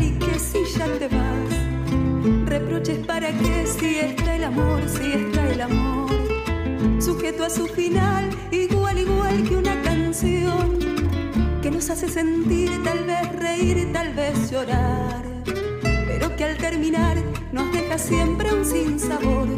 y 0.00 0.10
que 0.18 0.38
si 0.38 0.64
ya 0.76 0.86
te 0.98 1.08
vas. 1.08 2.46
Reproches 2.46 2.98
para 3.06 3.28
que 3.28 3.66
si 3.66 3.96
está 3.96 4.36
el 4.36 4.44
amor, 4.44 4.82
si 4.88 5.12
está 5.12 5.52
el 5.52 5.60
amor. 5.60 6.10
Sujeto 7.00 7.44
a 7.44 7.50
su 7.50 7.66
final, 7.66 8.30
igual, 8.50 8.98
igual 8.98 9.44
que 9.48 9.56
una 9.56 9.80
canción 9.82 10.78
que 11.62 11.70
nos 11.70 11.90
hace 11.90 12.08
sentir, 12.08 12.70
tal 12.84 13.04
vez 13.04 13.32
reír, 13.36 13.92
tal 13.92 14.12
vez 14.14 14.50
llorar 14.50 15.26
que 16.36 16.44
al 16.44 16.56
terminar 16.58 17.16
nos 17.50 17.72
deja 17.72 17.96
siempre 17.96 18.52
un 18.52 18.64
sinsabor. 18.64 19.48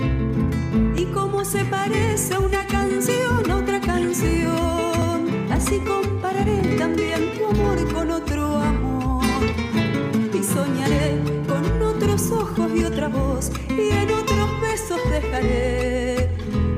Y 0.97 1.05
como 1.07 1.45
se 1.45 1.65
parece 1.65 2.35
a 2.35 2.39
una 2.39 2.65
canción, 2.67 3.51
otra 3.51 3.81
canción, 3.81 5.51
así 5.51 5.81
compararé 5.81 6.77
también 6.79 7.33
tu 7.37 7.47
amor 7.47 7.93
con 7.93 8.11
otro 8.13 8.59
amor. 8.59 9.25
Soñaré 10.59 11.17
con 11.47 11.83
otros 11.83 12.33
ojos 12.33 12.73
y 12.75 12.83
otra 12.83 13.07
voz, 13.07 13.53
y 13.71 13.91
en 13.91 14.11
otros 14.11 14.61
besos 14.61 14.99
dejaré 15.09 16.31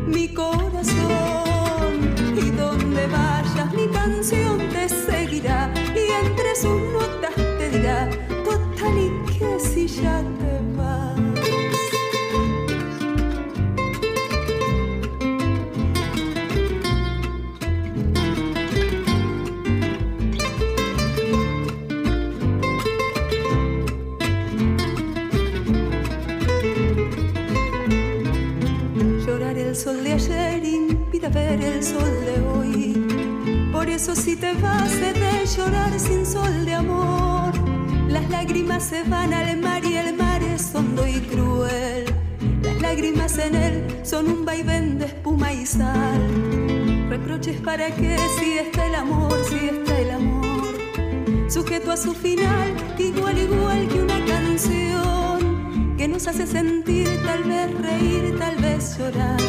mi 0.07 0.29
corazón. 0.35 1.93
Y 2.37 2.51
donde 2.51 3.07
vayas 3.07 3.73
mi 3.73 3.89
canción 3.89 4.59
te 4.69 4.87
seguirá, 4.87 5.73
y 5.97 6.27
entre 6.27 6.55
sus 6.57 6.79
notas 6.93 7.35
te 7.35 7.71
dirá, 7.71 8.11
total 8.45 8.99
y 8.99 9.11
si 9.59 9.87
ya 9.87 10.23
sol 31.93 32.15
de 32.29 32.37
hoy. 32.51 33.71
Por 33.73 33.89
eso 33.89 34.15
si 34.15 34.37
te 34.37 34.53
vas 34.55 34.93
he 34.95 35.13
de 35.13 35.47
llorar 35.47 35.93
sin 35.99 36.25
sol 36.25 36.65
de 36.65 36.75
amor 36.75 37.71
las 38.11 38.29
lágrimas 38.29 38.83
se 38.83 39.05
van 39.05 39.33
al 39.33 39.57
mar 39.59 39.85
y 39.85 39.97
el 39.97 40.17
mar 40.17 40.43
es 40.43 40.75
hondo 40.75 41.07
y 41.07 41.21
cruel. 41.21 42.05
Las 42.61 42.81
lágrimas 42.81 43.39
en 43.39 43.55
él 43.55 43.87
son 44.03 44.27
un 44.27 44.45
vaivén 44.45 44.99
de 44.99 45.07
espuma 45.07 45.53
y 45.53 45.65
sal. 45.65 46.21
Reproches 47.09 47.61
para 47.61 47.87
que 47.95 48.19
si 48.37 48.59
está 48.59 48.87
el 48.87 48.97
amor, 48.97 49.33
si 49.49 49.69
está 49.69 49.97
el 49.97 50.11
amor. 50.11 50.75
Sujeto 51.49 51.93
a 51.93 51.97
su 51.97 52.13
final, 52.13 52.75
igual, 52.99 53.39
igual 53.39 53.89
que 53.89 54.03
una 54.03 54.25
canción 54.25 55.95
que 55.97 56.09
nos 56.09 56.27
hace 56.27 56.49
sentir, 56.49 57.09
tal 57.25 57.45
vez 57.45 57.71
reír, 57.79 58.37
tal 58.41 58.57
vez 58.57 58.99
llorar. 58.99 59.41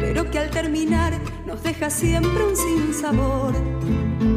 Pero 0.00 0.30
que 0.30 0.38
al 0.38 0.50
terminar 0.50 1.14
nos 1.56 1.62
deja 1.62 1.88
siempre 1.88 2.44
un 2.44 2.56
sinsabor 2.56 3.54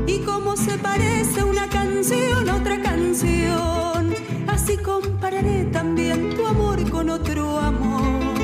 y 0.07 0.19
cómo 0.19 0.55
se 0.55 0.77
parece 0.77 1.43
una 1.43 1.67
canción 1.67 2.49
a 2.49 2.55
otra 2.55 2.81
canción. 2.81 4.13
Así 4.47 4.77
compararé 4.77 5.65
también 5.65 6.35
tu 6.35 6.45
amor 6.45 6.77
con 6.89 7.09
otro 7.09 7.57
amor. 7.57 8.37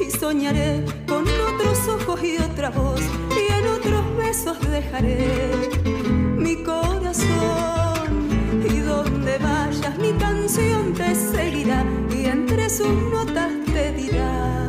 Y 0.00 0.10
soñaré 0.10 0.84
con 1.06 1.24
otros 1.24 1.78
ojos 1.88 2.22
y 2.24 2.38
otra 2.38 2.70
voz. 2.70 3.00
Y 3.30 3.52
en 3.52 3.68
otros 3.68 4.16
besos 4.16 4.58
dejaré 4.70 5.70
mi 6.36 6.56
corazón. 6.64 8.08
Y 8.68 8.78
donde 8.78 9.38
vayas 9.38 9.98
mi 9.98 10.12
canción 10.12 10.92
te 10.92 11.14
seguirá. 11.14 11.84
Y 12.10 12.26
entre 12.26 12.68
sus 12.68 12.94
notas 13.12 13.52
te 13.72 13.92
dirá. 13.92 14.65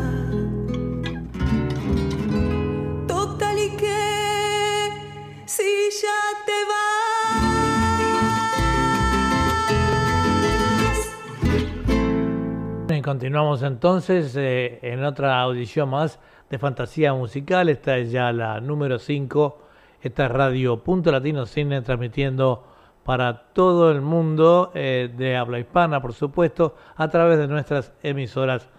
Continuamos 13.08 13.64
entonces 13.64 14.36
eh, 14.36 14.80
en 14.82 15.06
otra 15.06 15.40
audición 15.40 15.88
más 15.88 16.20
de 16.50 16.60
fantasía 16.60 17.14
musical. 17.14 17.70
Esta 17.70 17.96
es 17.96 18.12
ya 18.12 18.34
la 18.34 18.60
número 18.60 19.00
5. 19.00 19.62
Esta 20.02 20.26
es 20.26 20.32
Radio 20.34 20.84
Punto 20.84 21.10
Latino 21.10 21.46
Cine 21.46 21.82
transmitiendo 21.82 22.68
para 23.06 23.54
todo 23.54 23.92
el 23.92 24.02
mundo 24.02 24.74
eh, 24.76 25.10
de 25.16 25.38
habla 25.38 25.58
hispana, 25.58 26.02
por 26.02 26.12
supuesto, 26.12 26.76
a 26.98 27.08
través 27.08 27.38
de 27.38 27.48
nuestras 27.48 27.94
emisoras 28.04 28.70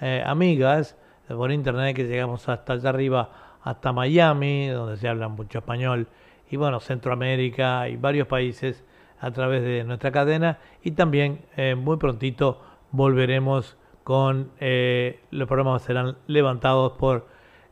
eh, 0.00 0.20
amigas 0.26 0.96
por 1.28 1.52
internet 1.52 1.94
que 1.94 2.08
llegamos 2.08 2.48
hasta 2.48 2.72
allá 2.72 2.88
arriba, 2.88 3.30
hasta 3.62 3.92
Miami, 3.92 4.66
donde 4.66 4.96
se 4.96 5.06
habla 5.06 5.28
mucho 5.28 5.58
español, 5.58 6.08
y 6.50 6.56
bueno, 6.56 6.80
Centroamérica 6.80 7.88
y 7.88 7.96
varios 7.96 8.26
países 8.26 8.82
a 9.20 9.30
través 9.30 9.62
de 9.62 9.84
nuestra 9.84 10.10
cadena 10.10 10.58
y 10.82 10.90
también 10.90 11.42
muy 11.76 11.96
prontito 11.98 12.60
volveremos 12.96 13.76
con 14.02 14.50
eh, 14.60 15.20
los 15.30 15.46
programas 15.46 15.82
serán 15.82 16.16
levantados 16.26 16.92
por 16.92 17.26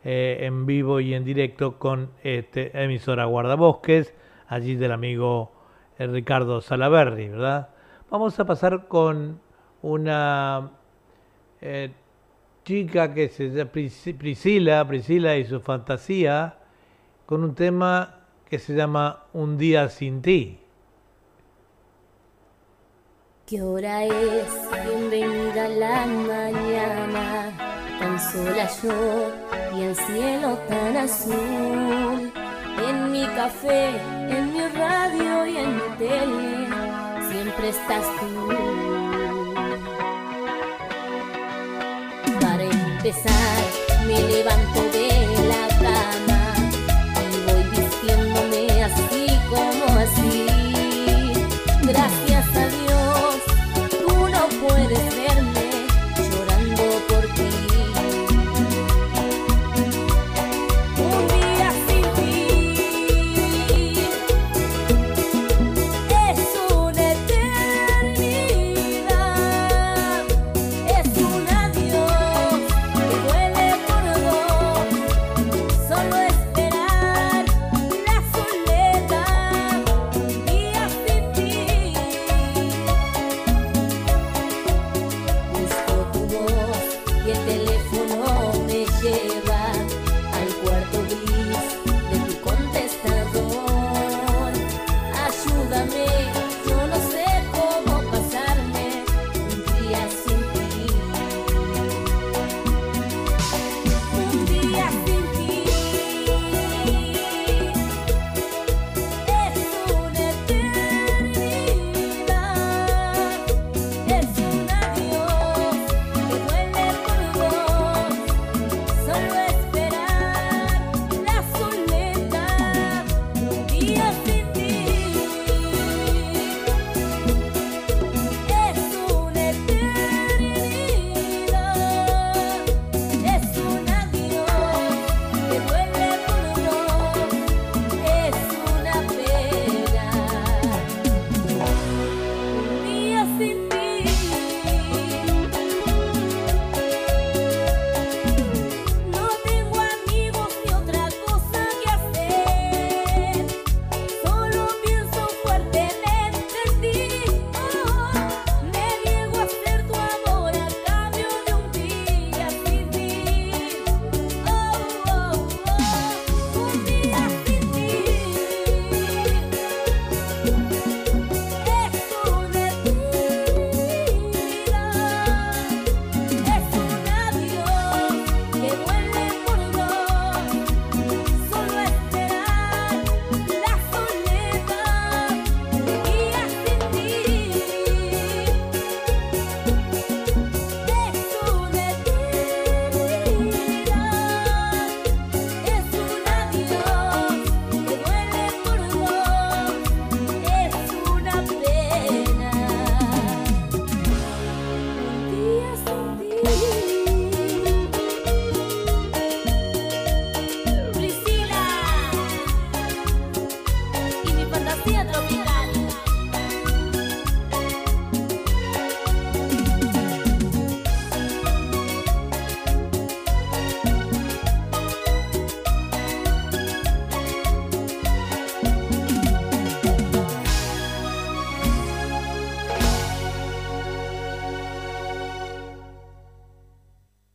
eh, 0.05 0.39
en 0.43 0.67
vivo 0.67 1.01
y 1.01 1.15
en 1.15 1.25
directo 1.25 1.79
con 1.79 2.11
este 2.23 2.71
emisora 2.83 3.25
Guardabosques, 3.25 4.15
allí 4.49 4.77
del 4.77 4.93
amigo 4.93 5.53
eh, 5.99 6.07
Ricardo 6.07 6.61
Salaberry, 6.61 7.29
¿verdad? 7.29 7.71
Vamos 8.11 8.39
a 8.39 8.45
pasar 8.45 8.87
con 8.87 9.41
una 9.81 10.71
chica 12.65 13.15
que 13.15 13.29
se 13.29 13.49
llama 13.51 13.71
Priscila, 13.73 14.87
Priscila 14.87 15.37
y 15.37 15.47
su 15.47 15.61
fantasía, 15.61 16.59
con 17.25 17.43
un 17.43 17.55
tema 17.55 18.27
que 18.51 18.59
se 18.59 18.75
llama 18.75 19.25
Un 19.33 19.57
día 19.57 19.89
sin 19.89 20.21
ti. 20.21 20.64
¿Qué 23.47 23.61
hora 23.61 24.05
es? 24.05 24.49
Bienvenida 24.87 25.69
la 25.69 26.07
mañana, 26.07 27.53
tan 28.01 28.19
sola 28.19 28.67
yo 28.83 29.79
y 29.79 29.83
el 29.83 29.95
cielo 29.95 30.57
tan 30.67 30.97
azul. 30.97 32.33
En 32.89 33.13
mi 33.13 33.27
café, 33.37 33.91
en 34.31 34.51
mi 34.51 34.67
radio 34.69 35.45
y 35.45 35.57
en 35.59 35.77
mi 35.77 35.97
tele, 35.99 36.69
siempre 37.31 37.69
estás 37.69 38.07
tú. 38.19 38.49
Para 42.41 42.65
empezar, 42.65 43.65
me 44.07 44.23
levanto 44.23 44.81
de 44.95 45.09
la 45.49 45.69
cama. 45.83 46.34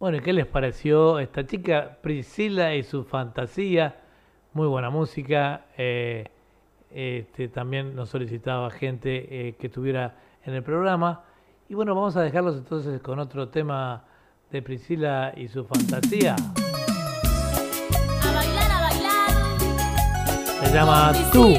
Bueno, 0.09 0.23
qué 0.23 0.33
les 0.33 0.47
pareció 0.47 1.19
esta 1.19 1.45
chica 1.45 1.99
Priscila 2.01 2.73
y 2.73 2.81
su 2.81 3.03
fantasía? 3.03 3.97
Muy 4.53 4.65
buena 4.65 4.89
música. 4.89 5.65
Eh, 5.77 6.27
este, 6.89 7.47
también 7.47 7.95
nos 7.95 8.09
solicitaba 8.09 8.71
gente 8.71 9.27
eh, 9.29 9.55
que 9.59 9.67
estuviera 9.67 10.15
en 10.45 10.55
el 10.55 10.63
programa. 10.63 11.25
Y 11.69 11.75
bueno, 11.75 11.93
vamos 11.93 12.15
a 12.15 12.23
dejarlos 12.23 12.57
entonces 12.57 12.99
con 13.01 13.19
otro 13.19 13.49
tema 13.49 14.03
de 14.49 14.63
Priscila 14.63 15.31
y 15.37 15.47
su 15.47 15.63
fantasía. 15.63 16.35
A 18.23 18.33
bailar, 18.33 18.71
a 18.71 18.81
bailar. 18.81 19.59
Se 20.59 20.73
llama 20.73 21.13
Tú. 21.31 21.53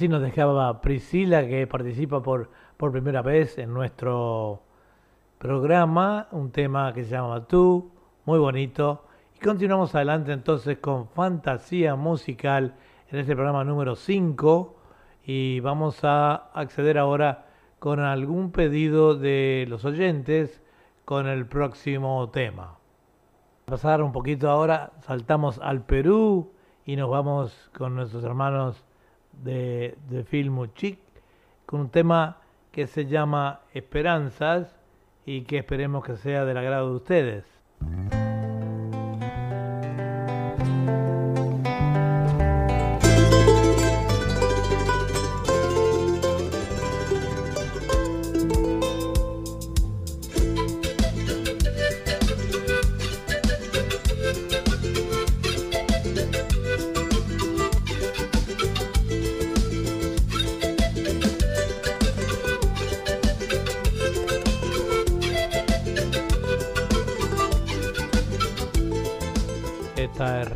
Así 0.00 0.08
nos 0.08 0.22
dejaba 0.22 0.80
Priscila, 0.80 1.46
que 1.46 1.66
participa 1.66 2.22
por, 2.22 2.48
por 2.78 2.90
primera 2.90 3.20
vez 3.20 3.58
en 3.58 3.74
nuestro 3.74 4.62
programa, 5.36 6.26
un 6.30 6.52
tema 6.52 6.94
que 6.94 7.04
se 7.04 7.10
llama 7.10 7.46
Tú, 7.46 7.92
muy 8.24 8.38
bonito. 8.38 9.04
Y 9.36 9.44
continuamos 9.44 9.94
adelante 9.94 10.32
entonces 10.32 10.78
con 10.78 11.06
fantasía 11.08 11.96
musical 11.96 12.76
en 13.10 13.18
este 13.18 13.34
programa 13.34 13.62
número 13.62 13.94
5 13.94 14.74
y 15.26 15.60
vamos 15.60 16.02
a 16.02 16.34
acceder 16.54 16.96
ahora 16.96 17.48
con 17.78 18.00
algún 18.00 18.52
pedido 18.52 19.16
de 19.16 19.66
los 19.68 19.84
oyentes 19.84 20.62
con 21.04 21.26
el 21.26 21.44
próximo 21.44 22.30
tema. 22.30 22.78
Pasar 23.66 24.00
un 24.00 24.12
poquito 24.12 24.48
ahora, 24.48 24.92
saltamos 25.00 25.58
al 25.58 25.84
Perú 25.84 26.54
y 26.86 26.96
nos 26.96 27.10
vamos 27.10 27.70
con 27.76 27.96
nuestros 27.96 28.24
hermanos 28.24 28.82
de, 29.42 29.96
de 30.08 30.24
Film 30.24 30.72
Chic 30.74 30.98
con 31.66 31.80
un 31.80 31.90
tema 31.90 32.38
que 32.72 32.86
se 32.86 33.06
llama 33.06 33.60
Esperanzas 33.74 34.76
y 35.26 35.42
que 35.42 35.58
esperemos 35.58 36.04
que 36.04 36.16
sea 36.16 36.44
del 36.44 36.56
agrado 36.56 36.90
de 36.90 36.96
ustedes. 36.96 37.44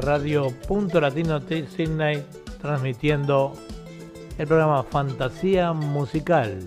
Radio 0.04 0.50
Punto 0.68 1.00
Latino 1.00 1.40
Sydney 1.40 2.22
transmitiendo 2.60 3.52
el 4.38 4.46
programa 4.46 4.82
Fantasía 4.82 5.72
Musical. 5.72 6.58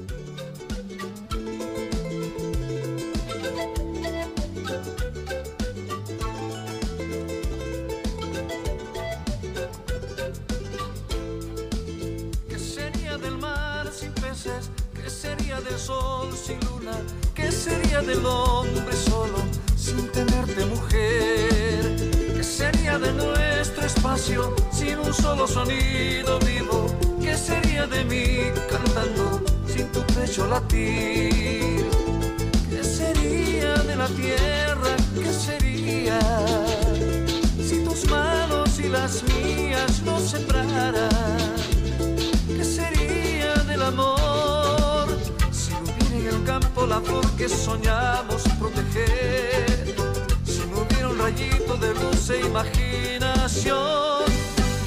Soñamos 47.52 48.44
proteger, 48.60 49.96
si 50.44 50.66
no 50.70 50.82
hubiera 50.82 51.10
un 51.10 51.18
rayito 51.20 51.78
de 51.78 51.94
luz 51.94 52.30
e 52.30 52.42
imaginación, 52.42 54.26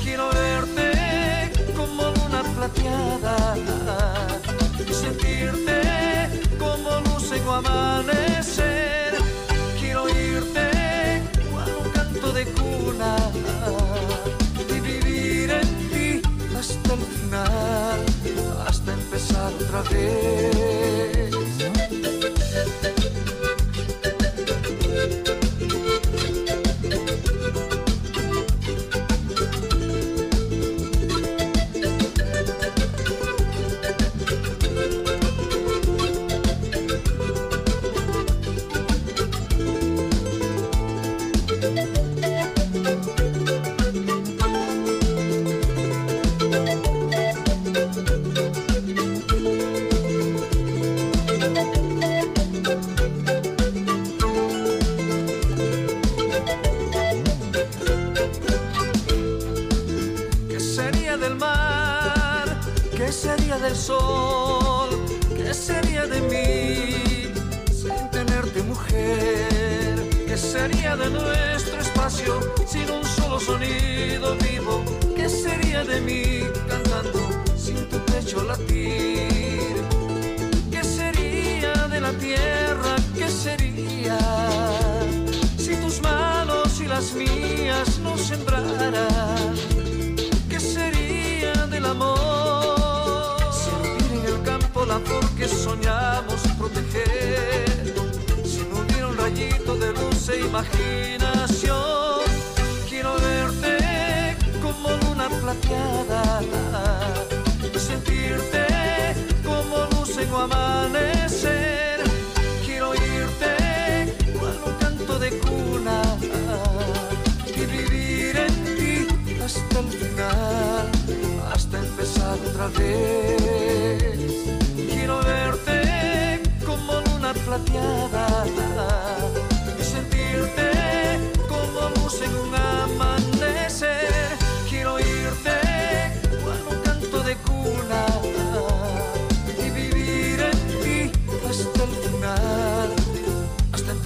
quiero 0.02 0.30
verte 0.30 1.52
como 1.76 2.02
luna 2.02 2.42
plateada 2.56 3.54
y 4.78 4.92
sentirte 4.92 6.42
como 6.58 7.00
luz 7.00 7.32
en 7.32 7.48
amanecer. 7.48 9.14
Quiero 9.78 10.02
oírte 10.04 11.22
cual 11.50 11.70
un 11.84 11.90
canto 11.90 12.32
de 12.32 12.44
cuna 12.46 13.16
y 14.68 14.80
vivir 14.80 15.50
en 15.50 15.88
ti 15.90 16.22
hasta 16.58 16.94
el 16.94 17.00
final, 17.00 18.04
hasta 18.66 18.92
empezar 18.92 19.52
otra 19.54 19.82
vez. 19.90 21.29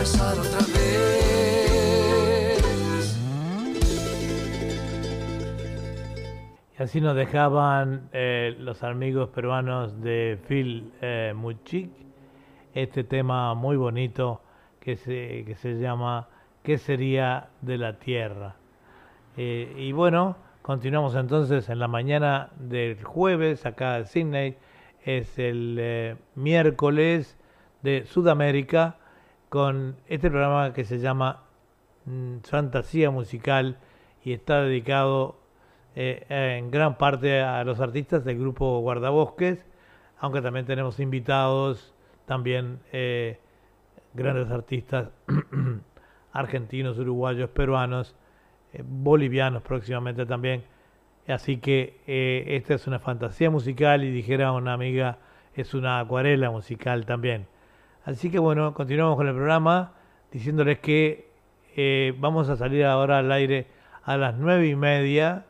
Empezar 0.04 0.38
otra. 0.38 0.58
Y 6.78 6.82
así 6.82 7.00
nos 7.00 7.16
dejaban 7.16 8.10
eh, 8.12 8.54
los 8.58 8.82
amigos 8.82 9.30
peruanos 9.30 10.02
de 10.02 10.38
Phil 10.46 10.92
eh, 11.00 11.32
Muchik 11.34 11.90
este 12.74 13.04
tema 13.04 13.54
muy 13.54 13.76
bonito 13.76 14.42
que 14.80 14.96
se, 14.96 15.44
que 15.46 15.54
se 15.54 15.78
llama 15.78 16.28
¿Qué 16.62 16.76
sería 16.76 17.48
de 17.62 17.78
la 17.78 17.98
Tierra? 17.98 18.56
Eh, 19.36 19.74
y 19.78 19.92
bueno, 19.92 20.36
Continuamos 20.64 21.14
entonces 21.14 21.68
en 21.68 21.78
la 21.78 21.88
mañana 21.88 22.48
del 22.58 23.04
jueves 23.04 23.66
acá 23.66 23.98
en 23.98 24.06
Sydney. 24.06 24.56
Es 25.04 25.38
el 25.38 25.76
eh, 25.78 26.16
miércoles 26.36 27.36
de 27.82 28.06
Sudamérica 28.06 28.96
con 29.54 29.94
este 30.08 30.32
programa 30.32 30.72
que 30.72 30.84
se 30.84 30.98
llama 30.98 31.44
mm, 32.06 32.38
Fantasía 32.38 33.12
Musical 33.12 33.78
y 34.24 34.32
está 34.32 34.62
dedicado 34.62 35.36
eh, 35.94 36.26
en 36.58 36.72
gran 36.72 36.98
parte 36.98 37.40
a 37.40 37.62
los 37.62 37.78
artistas 37.78 38.24
del 38.24 38.36
grupo 38.40 38.80
Guardabosques, 38.80 39.64
aunque 40.18 40.42
también 40.42 40.66
tenemos 40.66 40.98
invitados, 40.98 41.94
también 42.26 42.80
eh, 42.90 43.38
grandes 44.12 44.50
artistas 44.50 45.10
argentinos, 46.32 46.98
uruguayos, 46.98 47.48
peruanos, 47.50 48.16
eh, 48.72 48.82
bolivianos 48.84 49.62
próximamente 49.62 50.26
también. 50.26 50.64
Así 51.28 51.58
que 51.58 52.00
esta 52.08 52.74
es 52.74 52.88
una 52.88 52.98
fantasía 52.98 53.50
musical 53.50 54.02
y 54.02 54.10
dijera 54.10 54.50
una 54.50 54.72
amiga, 54.72 55.18
es 55.54 55.74
una 55.74 56.00
acuarela 56.00 56.50
musical 56.50 57.06
también. 57.06 57.46
Así 58.04 58.30
que 58.30 58.38
bueno, 58.38 58.74
continuamos 58.74 59.16
con 59.16 59.26
el 59.28 59.34
programa 59.34 59.94
diciéndoles 60.30 60.78
que 60.80 61.30
eh, 61.74 62.14
vamos 62.18 62.50
a 62.50 62.56
salir 62.56 62.84
ahora 62.84 63.18
al 63.18 63.32
aire 63.32 63.66
a 64.02 64.18
las 64.18 64.36
nueve 64.36 64.68
y 64.68 64.76
media 64.76 65.46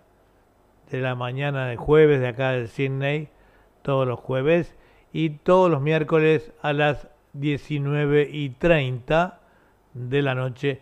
de 0.88 1.00
la 1.00 1.16
mañana 1.16 1.66
del 1.66 1.78
jueves 1.78 2.20
de 2.20 2.28
acá 2.28 2.52
de 2.52 2.68
Sydney, 2.68 3.28
todos 3.82 4.06
los 4.06 4.20
jueves, 4.20 4.76
y 5.12 5.30
todos 5.30 5.68
los 5.68 5.80
miércoles 5.80 6.52
a 6.62 6.72
las 6.72 7.08
19 7.32 8.28
y 8.30 8.50
30 8.50 9.40
de 9.94 10.22
la 10.22 10.36
noche, 10.36 10.80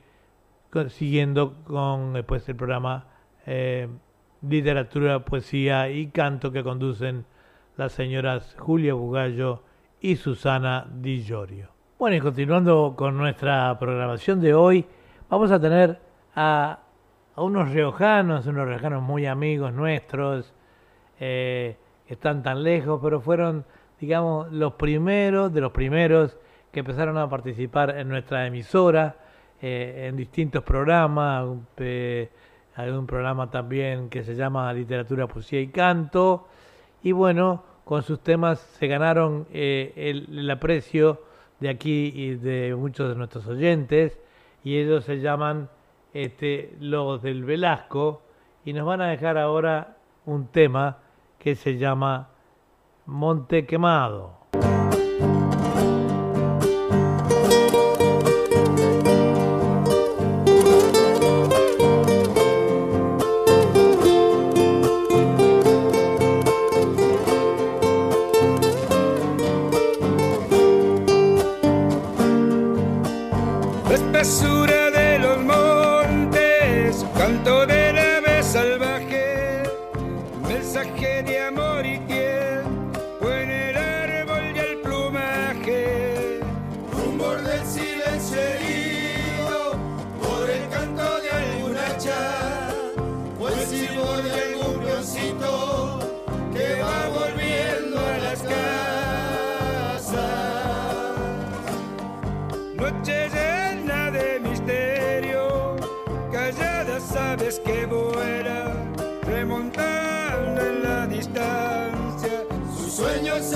siguiendo 0.89 1.55
con 1.64 2.12
después 2.12 2.47
el 2.51 2.57
programa 2.57 3.07
eh, 3.47 3.89
Literatura, 4.43 5.25
Poesía 5.25 5.89
y 5.89 6.09
Canto 6.09 6.53
que 6.53 6.62
conducen 6.62 7.25
las 7.79 7.93
señoras 7.93 8.57
Julia 8.59 8.93
Bugallo 8.93 9.62
y 10.03 10.16
Susana 10.16 10.84
Di 10.92 11.22
Llorio. 11.22 11.68
Bueno, 11.96 12.16
y 12.16 12.20
continuando 12.20 12.94
con 12.96 13.16
nuestra 13.16 13.78
programación 13.78 14.40
de 14.40 14.53
hoy, 14.53 14.84
vamos 15.30 15.53
a 15.53 15.61
tener 15.61 16.00
a, 16.34 16.80
a 17.36 17.42
unos 17.42 17.70
riojanos, 17.70 18.46
unos 18.46 18.66
riojanos 18.66 19.00
muy 19.00 19.26
amigos 19.26 19.72
nuestros, 19.72 20.53
eh, 21.20 21.76
que 22.05 22.14
están 22.14 22.42
tan 22.42 22.64
lejos, 22.64 22.98
pero 23.00 23.20
fueron, 23.20 23.64
digamos, 24.00 24.50
los 24.50 24.72
primeros 24.72 25.55
de 25.55 25.61
los 25.61 25.70
primeros 25.70 26.36
que 26.72 26.80
empezaron 26.80 27.16
a 27.16 27.28
participar 27.28 27.96
en 27.96 28.09
nuestra 28.09 28.44
emisora, 28.44 29.14
eh, 29.61 30.09
en 30.09 30.16
distintos 30.16 30.64
programas, 30.64 31.46
eh, 31.76 32.28
hay 32.74 32.90
un 32.90 33.07
programa 33.07 33.48
también 33.50 34.09
que 34.09 34.24
se 34.24 34.34
llama 34.34 34.72
Literatura, 34.72 35.28
Poesía 35.28 35.61
y 35.61 35.68
Canto, 35.68 36.48
y 37.05 37.12
bueno, 37.12 37.72
con 37.93 38.03
sus 38.03 38.20
temas 38.20 38.59
se 38.59 38.86
ganaron 38.86 39.47
eh, 39.53 39.93
el, 39.95 40.51
aprecio 40.51 41.20
de 41.61 41.68
aquí 41.68 42.11
y 42.14 42.36
de 42.36 42.74
muchos 42.74 43.11
de 43.11 43.14
nuestros 43.14 43.47
oyentes, 43.47 44.18
y 44.64 44.78
ellos 44.78 45.05
se 45.05 45.20
llaman 45.20 45.68
este, 46.14 46.74
los 46.80 47.20
del 47.20 47.45
Velasco, 47.45 48.22
y 48.64 48.72
nos 48.72 48.86
van 48.86 49.03
a 49.03 49.09
dejar 49.09 49.36
ahora 49.36 49.99
un 50.24 50.47
tema 50.47 51.01
que 51.38 51.55
se 51.55 51.76
llama 51.76 52.30
Monte 53.05 53.66
Quemado. 53.66 54.38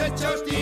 Hechos 0.07 0.56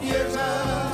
tierra. 0.00 0.89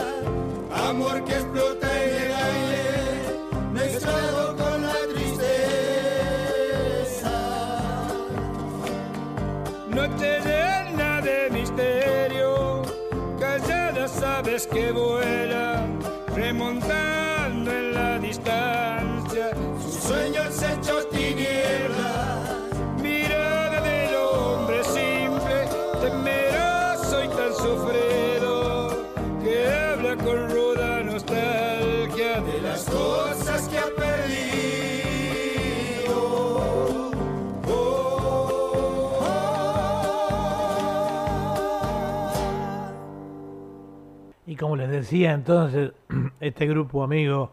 Y 44.57 44.59
como 44.59 44.75
les 44.75 44.89
decía 44.89 45.35
entonces, 45.35 45.93
este 46.41 46.67
grupo 46.67 47.05
amigo 47.05 47.51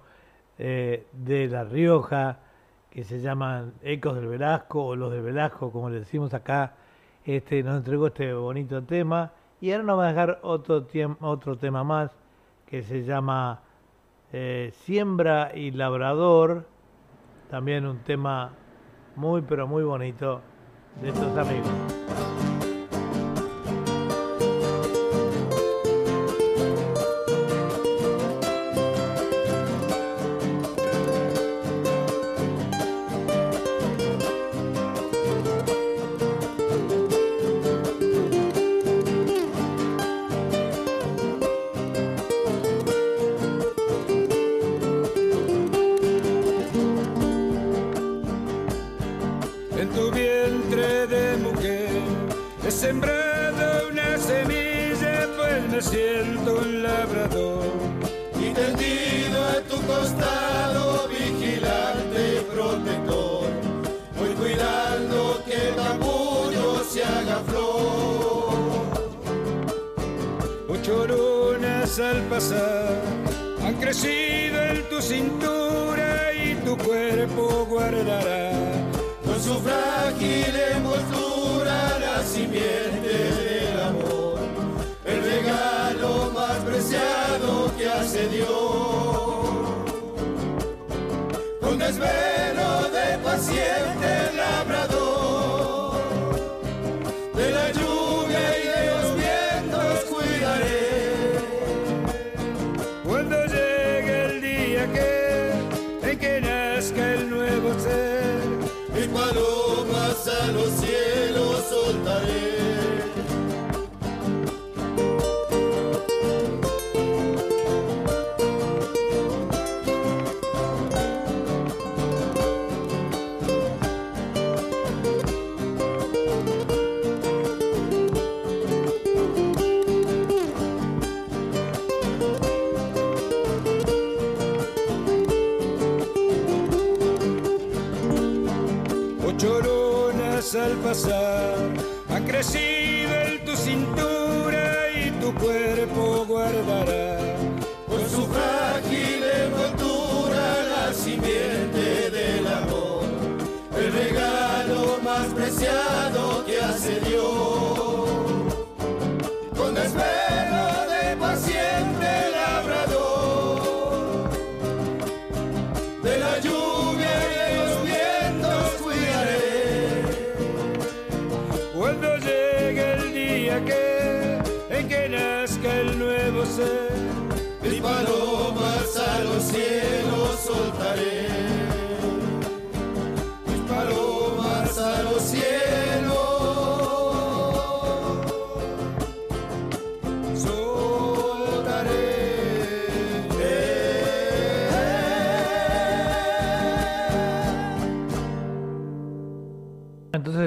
eh, 0.57 1.05
de 1.11 1.49
La 1.49 1.65
Rioja, 1.65 2.39
que 2.89 3.03
se 3.03 3.19
llaman 3.19 3.73
Ecos 3.83 4.15
del 4.15 4.27
Velasco 4.27 4.85
o 4.85 4.95
Los 4.95 5.11
del 5.11 5.21
Velasco, 5.21 5.69
como 5.69 5.89
le 5.89 5.99
decimos 5.99 6.33
acá, 6.33 6.75
este, 7.25 7.61
nos 7.61 7.75
entregó 7.75 8.07
este 8.07 8.33
bonito 8.33 8.81
tema. 8.83 9.33
Y 9.59 9.73
ahora 9.73 9.83
nos 9.83 9.99
va 9.99 10.05
a 10.05 10.07
dejar 10.13 10.39
otro, 10.43 10.87
otro 11.19 11.57
tema 11.57 11.83
más 11.83 12.09
que 12.67 12.83
se 12.83 13.03
llama 13.03 13.59
eh, 14.31 14.71
Siembra 14.85 15.51
y 15.53 15.71
Labrador, 15.71 16.65
también 17.49 17.85
un 17.85 17.97
tema 17.97 18.53
muy 19.17 19.41
pero 19.41 19.67
muy 19.67 19.83
bonito 19.83 20.39
de 21.01 21.09
estos 21.09 21.37
amigos. 21.37 22.62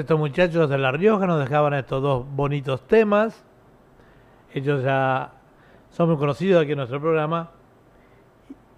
Estos 0.07 0.19
muchachos 0.19 0.69
de 0.69 0.77
La 0.77 0.93
Rioja 0.93 1.27
nos 1.27 1.37
dejaban 1.37 1.73
estos 1.73 2.01
dos 2.01 2.25
bonitos 2.33 2.87
temas. 2.87 3.43
Ellos 4.53 4.81
ya 4.81 5.33
son 5.89 6.07
muy 6.07 6.17
conocidos 6.17 6.63
aquí 6.63 6.71
en 6.71 6.77
nuestro 6.77 7.01
programa. 7.01 7.51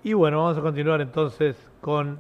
Y 0.04 0.14
bueno, 0.14 0.42
vamos 0.42 0.58
a 0.58 0.62
continuar 0.62 1.02
entonces 1.02 1.56
con 1.82 2.20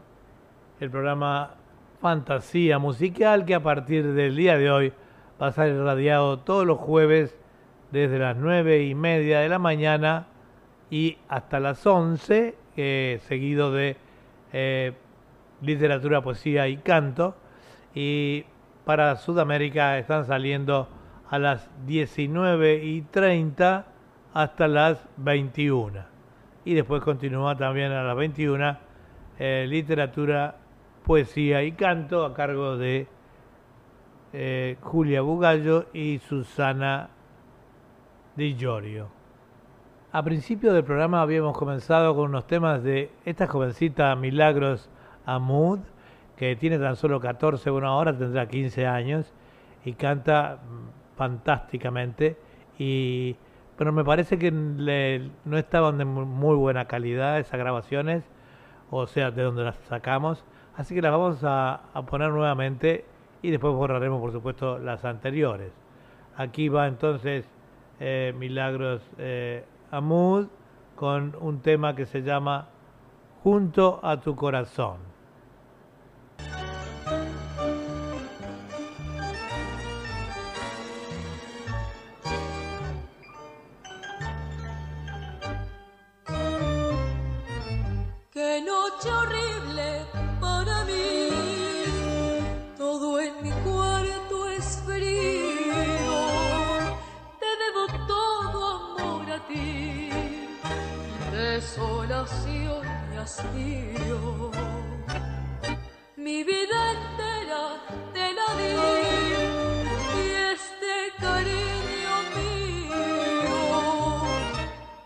el 0.80 0.91
programa 0.91 1.55
Fantasía 1.99 2.78
Musical 2.78 3.45
que 3.45 3.55
a 3.55 3.64
partir 3.64 4.14
del 4.14 4.36
día 4.36 4.60
de 4.60 4.70
hoy 4.70 4.93
va 5.41 5.47
a 5.47 5.51
ser 5.53 5.70
irradiado 5.70 6.38
todos 6.38 6.68
los 6.68 6.78
jueves 6.78 7.36
desde 7.89 8.20
las 8.20 8.38
nueve 8.38 8.84
y 8.84 8.93
media 8.93 9.39
de 9.39 9.49
la 9.49 9.57
mañana 9.57 10.28
y 10.91 11.18
hasta 11.30 11.60
las 11.60 11.84
11, 11.84 12.55
eh, 12.78 13.20
seguido 13.28 13.72
de 13.72 13.97
eh, 14.53 14.93
literatura, 15.64 16.22
poesía 16.22 16.68
y 16.68 16.78
canto. 16.78 17.34
Y 17.95 18.45
para 18.89 19.17
Sudamérica 19.17 19.99
están 19.99 20.25
saliendo 20.25 20.87
a 21.29 21.37
las 21.37 21.69
19 21.85 22.83
y 22.83 23.03
30 23.03 23.85
hasta 24.33 24.67
las 24.67 25.07
21. 25.17 25.99
Y 26.65 26.73
después 26.73 27.03
continúa 27.03 27.55
también 27.55 27.91
a 27.91 28.01
las 28.01 28.17
21 28.17 28.77
eh, 29.37 29.67
literatura, 29.69 30.55
poesía 31.05 31.61
y 31.61 31.73
canto 31.73 32.25
a 32.25 32.33
cargo 32.33 32.77
de 32.77 33.05
eh, 34.33 34.77
Julia 34.81 35.21
Bugallo 35.21 35.85
y 35.93 36.17
Susana 36.27 37.09
Di 38.35 38.55
Giorgio. 38.55 39.09
A 40.11 40.23
principio 40.23 40.73
del 40.73 40.83
programa 40.83 41.21
habíamos 41.21 41.55
comenzado 41.55 42.15
con 42.15 42.31
unos 42.31 42.47
temas 42.47 42.81
de 42.81 43.11
esta 43.23 43.45
jovencita 43.45 44.15
Milagros 44.15 44.89
Amud, 45.27 45.77
que 46.39 46.55
tiene 46.55 46.79
tan 46.79 46.95
solo 46.95 47.19
14, 47.19 47.69
bueno, 47.69 47.89
ahora 47.89 48.17
tendrá 48.17 48.47
15 48.47 48.87
años 48.87 49.33
y 49.85 49.93
canta 49.93 50.59
fantásticamente. 51.17 52.37
Y, 52.79 53.35
pero 53.77 53.91
me 53.91 54.03
parece 54.05 54.39
que 54.39 54.51
le- 54.51 55.31
no 55.45 55.57
estaban 55.57 55.97
de 55.97 56.05
mu- 56.05 56.25
muy 56.25 56.55
buena 56.55 56.85
calidad 56.85 57.39
esas 57.39 57.59
grabaciones, 57.59 58.23
o 58.91 59.05
sea, 59.07 59.31
de 59.31 59.43
donde 59.43 59.63
las 59.65 59.77
sacamos. 59.89 60.45
Así 60.77 60.95
que 60.95 61.01
las 61.01 61.11
vamos 61.11 61.43
a, 61.43 61.81
a 61.93 62.05
poner 62.05 62.31
nuevamente 62.31 63.05
y 63.41 63.51
después 63.51 63.73
borraremos, 63.73 64.21
por 64.21 64.31
supuesto, 64.31 64.79
las 64.79 65.05
anteriores. 65.05 65.73
Aquí 66.37 66.69
va 66.69 66.87
entonces 66.87 67.45
eh, 67.99 68.33
Milagros 68.37 69.01
eh, 69.17 69.65
Amud 69.91 70.47
con 70.95 71.35
un 71.41 71.59
tema 71.61 71.95
que 71.95 72.05
se 72.05 72.21
llama 72.23 72.69
Junto 73.43 73.99
a 74.03 74.19
tu 74.21 74.35
corazón. 74.37 75.09
Horrible 89.05 90.05
para 90.39 90.83
mí. 90.85 91.29
Todo 92.77 93.19
en 93.19 93.33
mi 93.41 93.51
cuarto 93.63 94.49
es 94.49 94.81
frío. 94.85 96.19
Te 97.39 97.49
debo 97.63 97.83
todo 98.07 98.59
amor 98.97 99.31
a 99.31 99.39
ti. 99.47 100.09
Desolación 101.31 102.83
y 103.13 103.17
hastío. 103.17 104.51
Mi 106.15 106.43
vida 106.43 106.91
entera 106.91 107.63
te 108.13 108.33
la 108.33 108.47
di. 108.59 108.73
Y 110.19 110.25
este 110.53 110.93
cariño 111.19 112.13
mío 112.35 113.03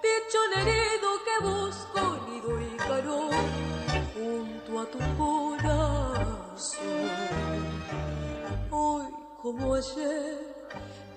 pichón 0.01 0.51
herido 0.59 1.09
que 1.25 1.35
busco 1.45 2.01
nido 2.27 2.51
y 2.61 2.77
calor 2.77 3.52
tu 4.85 4.99
corazón. 5.17 6.83
Hoy 8.71 9.05
como 9.41 9.75
ayer, 9.75 10.39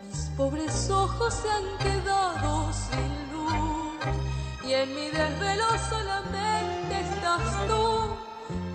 mis 0.03 0.31
pobres 0.37 0.91
ojos 0.91 1.35
se 1.35 1.49
han 1.51 1.79
quedado 1.79 2.73
sin 2.73 3.33
luz 3.33 4.17
y 4.65 4.73
en 4.73 4.95
mi 4.95 5.07
desvelo 5.11 5.65
solamente 5.91 7.01
estás 7.01 7.67
tú 7.67 7.85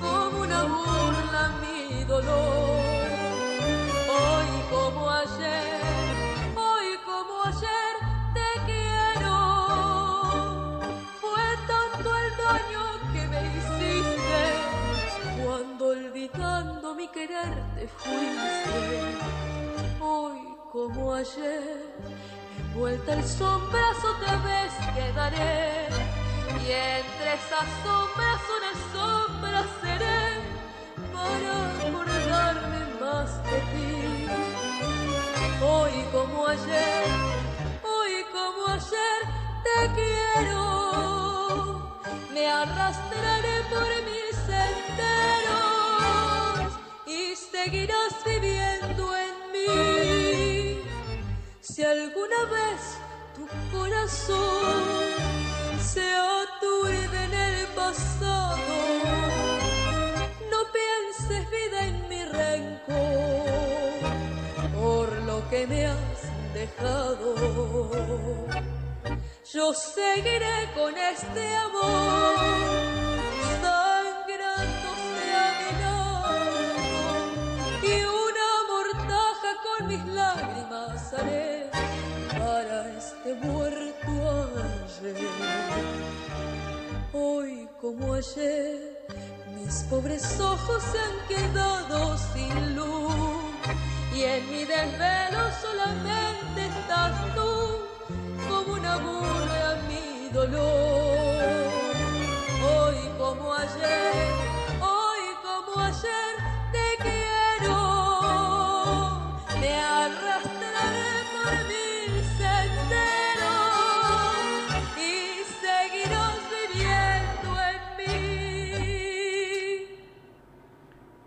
como 0.02 0.42
una 0.42 0.64
burla 0.64 1.52
mi 1.62 2.04
dolor. 2.06 2.81
Te 17.82 17.88
fuiste. 17.88 18.80
Hoy 20.00 20.40
como 20.72 21.14
ayer, 21.14 21.96
envuelta 22.60 23.14
el 23.14 23.24
sombrazo 23.24 24.06
otra 24.16 24.36
vez 24.50 24.72
quedaré. 24.96 25.88
Y 26.62 26.66
entre 26.72 27.30
esas 27.40 27.68
sombras 27.84 28.42
una 28.58 28.74
sombra 28.94 29.62
seré 29.82 30.22
para 31.16 31.54
acordarme 31.88 32.82
más 33.02 33.30
de 33.50 33.60
ti. 33.72 33.96
Hoy 35.64 35.96
como 36.12 36.40
ayer, 36.48 37.06
hoy 37.94 38.16
como 38.36 38.62
ayer 38.78 39.20
te 39.66 39.78
quiero. 39.98 40.62
Me 42.32 42.44
arrastraré 42.48 43.56
por 43.72 43.82
mis 43.88 44.01
seguirás 47.64 48.14
viviendo 48.26 49.04
en 49.26 49.34
mí. 49.54 50.82
Si 51.62 51.84
alguna 51.84 52.42
vez 52.58 52.82
tu 53.36 53.46
corazón 53.76 54.84
se 55.94 56.08
aturde 56.14 57.24
en 57.26 57.34
el 57.34 57.68
pasado, 57.68 58.58
no 60.52 60.60
pienses 60.78 61.44
vida 61.52 61.80
en 61.90 62.10
mi 62.10 62.24
rencor 62.26 63.52
por 64.74 65.08
lo 65.30 65.38
que 65.50 65.68
me 65.68 65.86
has 65.86 66.20
dejado. 66.54 67.36
Yo 69.54 69.74
seguiré 69.74 70.70
con 70.74 70.98
este 70.98 71.56
amor, 71.58 72.38
y 77.84 78.04
una 78.04 78.50
mortaja 78.70 79.52
con 79.66 79.88
mis 79.88 80.06
lágrimas 80.06 81.14
haré 81.14 81.70
para 82.38 82.88
este 82.98 83.34
muerto 83.36 84.12
ayer. 85.02 85.18
Hoy 87.12 87.68
como 87.80 88.14
ayer, 88.14 89.06
mis 89.56 89.84
pobres 89.90 90.40
ojos 90.40 90.84
se 90.84 91.00
han 91.00 91.28
quedado 91.28 92.18
sin 92.18 92.76
luz 92.76 93.52
y 94.16 94.24
en 94.24 94.52
mi 94.52 94.66
desvelo 94.66 95.42
solamente 95.60 96.68
estás 96.68 97.36
tú 97.36 97.52
como 98.48 98.74
una 98.76 98.98
burla 98.98 99.72
a 99.72 99.76
mi 99.88 100.30
dolor. 100.30 101.42
Hoy 102.64 102.98
como 103.18 103.54
ayer, 103.54 104.51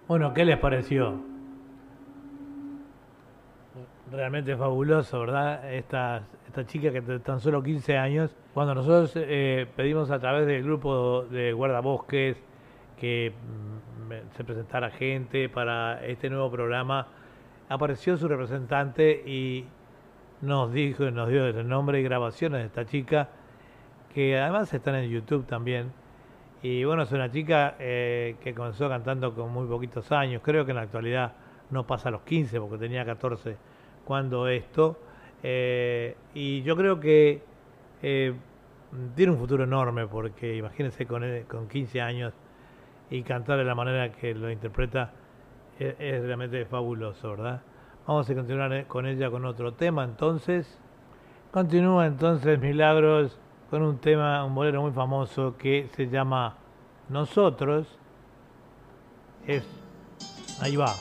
Bueno, 0.07 0.35
¿qué 0.35 0.45
les 0.45 0.59
pareció? 0.59 1.15
Realmente 4.13 4.55
fabuloso, 4.55 5.21
¿verdad? 5.21 5.73
Esta, 5.73 6.25
esta 6.47 6.67
chica 6.67 6.93
que 6.93 7.01
tan 7.21 7.41
solo 7.41 7.63
15 7.63 7.97
años, 7.97 8.37
cuando 8.53 8.75
nosotros 8.75 9.15
eh, 9.17 9.67
pedimos 9.75 10.11
a 10.11 10.19
través 10.19 10.47
del 10.47 10.63
grupo 10.63 11.23
de 11.23 11.55
guardabosques 11.55 12.37
que 13.01 13.33
mm, 13.33 14.37
se 14.37 14.45
presentara 14.45 14.91
gente 14.91 15.49
para 15.49 16.05
este 16.05 16.29
nuevo 16.29 16.51
programa, 16.51 17.09
apareció 17.71 18.19
su 18.19 18.29
representante 18.29 19.23
y 19.27 19.65
nos 20.43 20.71
dijo, 20.71 21.11
nos 21.11 21.31
dio 21.31 21.47
el 21.47 21.67
nombre 21.67 22.01
y 22.01 22.03
grabaciones 22.03 22.61
de 22.61 22.67
esta 22.67 22.85
chica, 22.85 23.31
que 24.13 24.39
además 24.39 24.73
están 24.75 24.97
en 24.97 25.09
YouTube 25.09 25.47
también. 25.47 26.04
Y 26.65 26.83
bueno, 26.83 27.03
es 27.03 27.13
una 27.13 27.31
chica 27.31 27.75
eh, 27.79 28.37
que 28.41 28.55
comenzó 28.55 28.89
cantando 28.89 29.35
con 29.35 29.53
muy 29.53 29.67
poquitos 29.67 30.11
años, 30.13 30.41
creo 30.43 30.65
que 30.65 30.71
en 30.71 30.77
la 30.77 30.85
actualidad 30.85 31.35
no 31.69 31.87
pasa 31.87 32.09
a 32.09 32.13
los 32.13 32.23
15 32.23 32.59
porque 32.59 32.79
tenía 32.79 33.05
14 33.05 33.59
cuando 34.07 34.49
esto. 34.49 34.97
eh, 35.43 36.17
y 36.33 36.63
yo 36.63 36.75
creo 36.75 36.99
que 36.99 37.43
eh, 38.03 38.33
tiene 39.15 39.33
un 39.33 39.39
futuro 39.39 39.65
enorme 39.65 40.07
porque 40.07 40.57
imagínense 40.57 41.05
con, 41.05 41.23
con 41.43 41.69
15 41.69 42.01
años 42.01 42.33
y 43.11 43.23
cantar 43.25 43.59
de 43.59 43.65
la 43.65 43.75
manera 43.75 44.11
que 44.13 44.35
lo 44.35 44.51
interpreta 44.51 45.13
es, 45.79 45.95
es 45.99 46.23
realmente 46.23 46.65
fabuloso, 46.65 47.33
¿verdad? 47.33 47.61
Vamos 48.07 48.31
a 48.31 48.35
continuar 48.35 48.87
con 48.87 49.05
ella 49.05 49.31
con 49.31 49.45
otro 49.45 49.75
tema 49.75 50.03
entonces. 50.03 50.81
Continúa 51.51 52.07
entonces 52.07 52.59
Milagros 52.59 53.39
con 53.75 53.83
un 53.83 53.99
tema, 53.99 54.45
un 54.45 54.55
bolero 54.55 54.83
muy 54.83 54.93
famoso 54.93 55.57
que 55.59 55.89
se 55.97 56.09
llama 56.09 56.55
Nosotros. 57.09 57.89
Es, 59.49 59.65
ahí 60.61 60.77
va. 60.77 60.95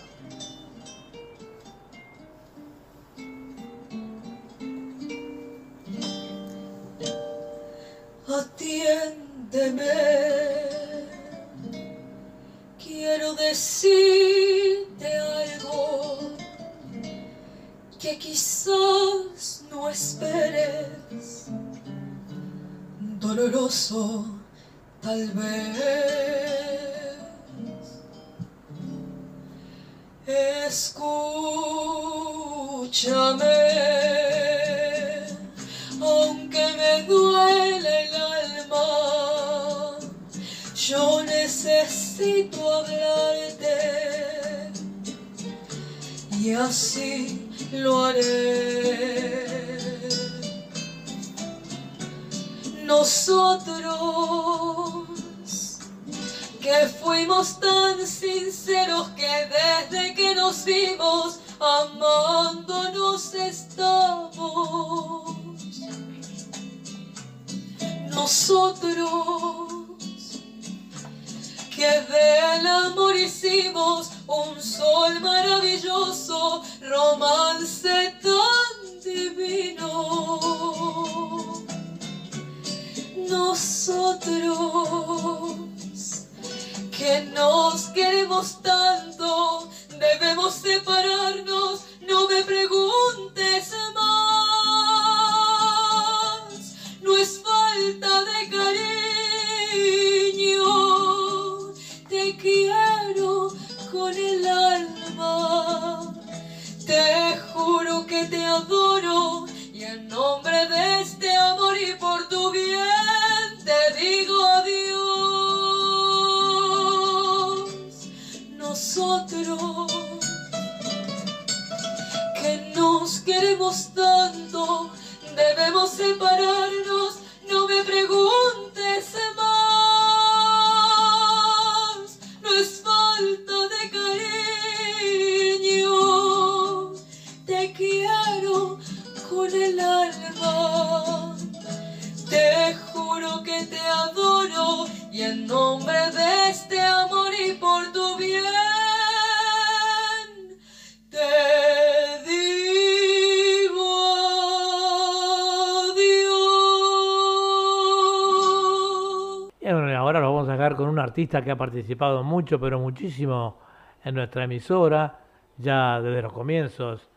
Con 160.75 160.89
un 160.89 160.99
artista 160.99 161.41
que 161.41 161.51
ha 161.51 161.55
participado 161.55 162.23
mucho, 162.23 162.59
pero 162.59 162.79
muchísimo 162.79 163.57
en 164.03 164.15
nuestra 164.15 164.43
emisora, 164.43 165.19
ya 165.57 166.01
desde 166.01 166.21
los 166.21 166.33
comienzos 166.33 167.09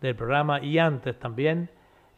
del 0.00 0.16
programa 0.16 0.60
y 0.60 0.78
antes 0.78 1.18
también, 1.18 1.70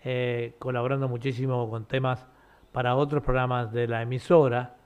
eh, 0.05 0.55
colaborando 0.59 1.09
muchísimo 1.09 1.69
con 1.69 1.87
temas 1.87 2.27
para 2.73 2.97
otros 2.97 3.23
programas 3.23 3.73
de 3.73 3.87
la 3.89 4.03
emisora. 4.03 4.77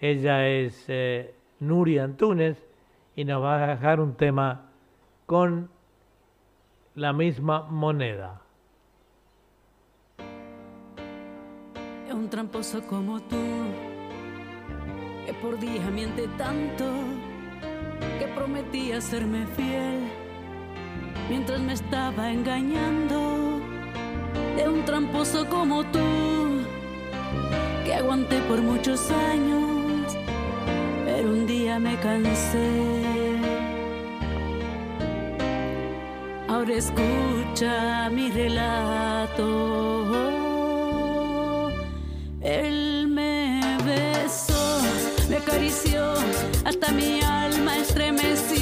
Ella 0.00 0.46
es 0.46 0.84
eh, 0.88 1.34
Nuria 1.60 2.04
Antunes 2.04 2.66
y 3.14 3.24
nos 3.24 3.42
va 3.42 3.62
a 3.62 3.66
dejar 3.68 4.00
un 4.00 4.14
tema 4.14 4.70
con 5.26 5.70
la 6.94 7.12
misma 7.12 7.62
moneda. 7.62 8.42
Un 12.12 12.28
tramposo 12.28 12.82
como 12.86 13.20
tú, 13.20 13.36
que 15.26 15.32
por 15.34 15.58
día 15.58 15.90
miente 15.90 16.28
tanto, 16.36 16.84
que 18.18 18.26
prometía 18.28 19.00
serme 19.00 19.46
fiel, 19.56 20.00
mientras 21.28 21.60
me 21.60 21.72
estaba 21.74 22.32
engañando. 22.32 23.60
Es 24.58 24.66
un 24.66 24.84
tramposo 24.84 25.46
como 25.48 25.84
tú, 25.84 25.98
que 27.84 27.94
aguanté 27.94 28.40
por 28.42 28.60
muchos 28.60 29.10
años, 29.10 30.16
pero 31.04 31.30
un 31.30 31.46
día 31.46 31.78
me 31.78 31.96
cansé. 32.00 33.00
Ahora 36.48 36.74
escucha 36.74 38.10
mi 38.10 38.30
relato. 38.30 39.70
Me 42.40 42.79
acarició, 45.40 46.14
hasta 46.64 46.92
mi 46.92 47.20
alma 47.22 47.78
estremeció. 47.78 48.59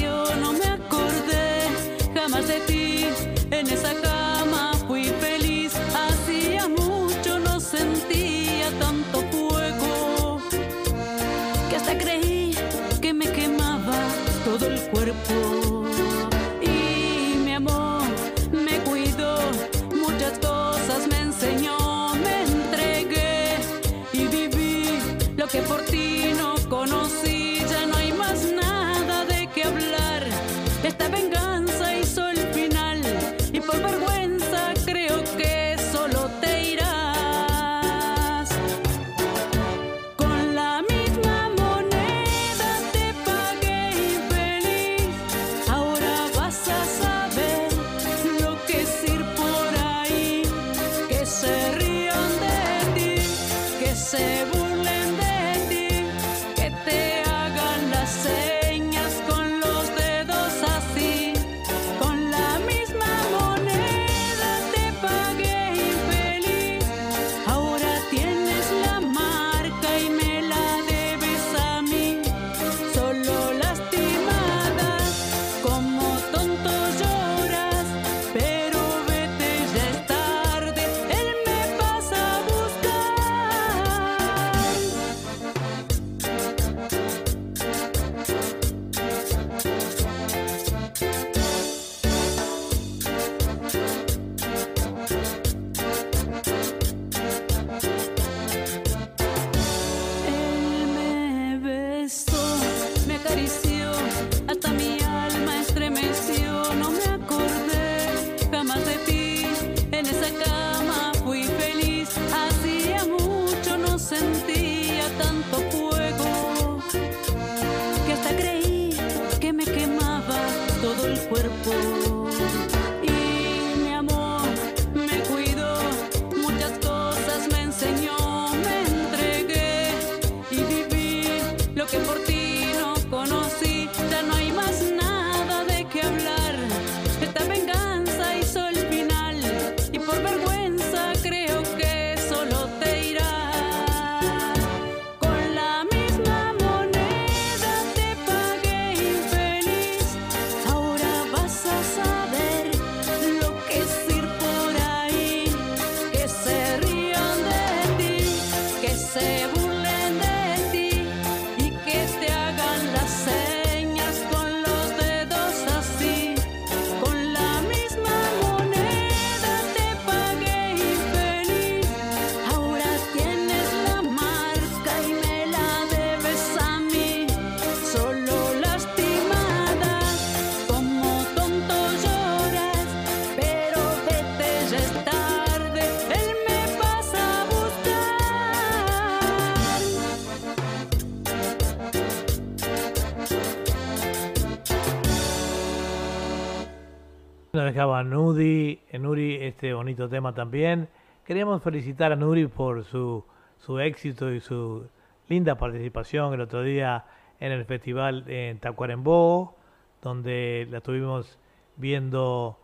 Dejaba 197.79 198.03
Nudi, 198.03 198.77
Nuri 198.91 199.35
este 199.35 199.73
bonito 199.73 200.09
tema 200.09 200.33
también. 200.35 200.89
Queríamos 201.23 201.63
felicitar 201.63 202.11
a 202.11 202.17
Nuri 202.17 202.47
por 202.47 202.83
su, 202.83 203.23
su 203.57 203.79
éxito 203.79 204.33
y 204.33 204.41
su 204.41 204.85
linda 205.29 205.57
participación 205.57 206.33
el 206.33 206.41
otro 206.41 206.61
día 206.61 207.05
en 207.39 207.53
el 207.53 207.63
festival 207.63 208.25
en 208.27 208.59
Tacuarembó, 208.59 209.55
donde 210.01 210.67
la 210.69 210.79
estuvimos 210.79 211.39
viendo, 211.77 212.59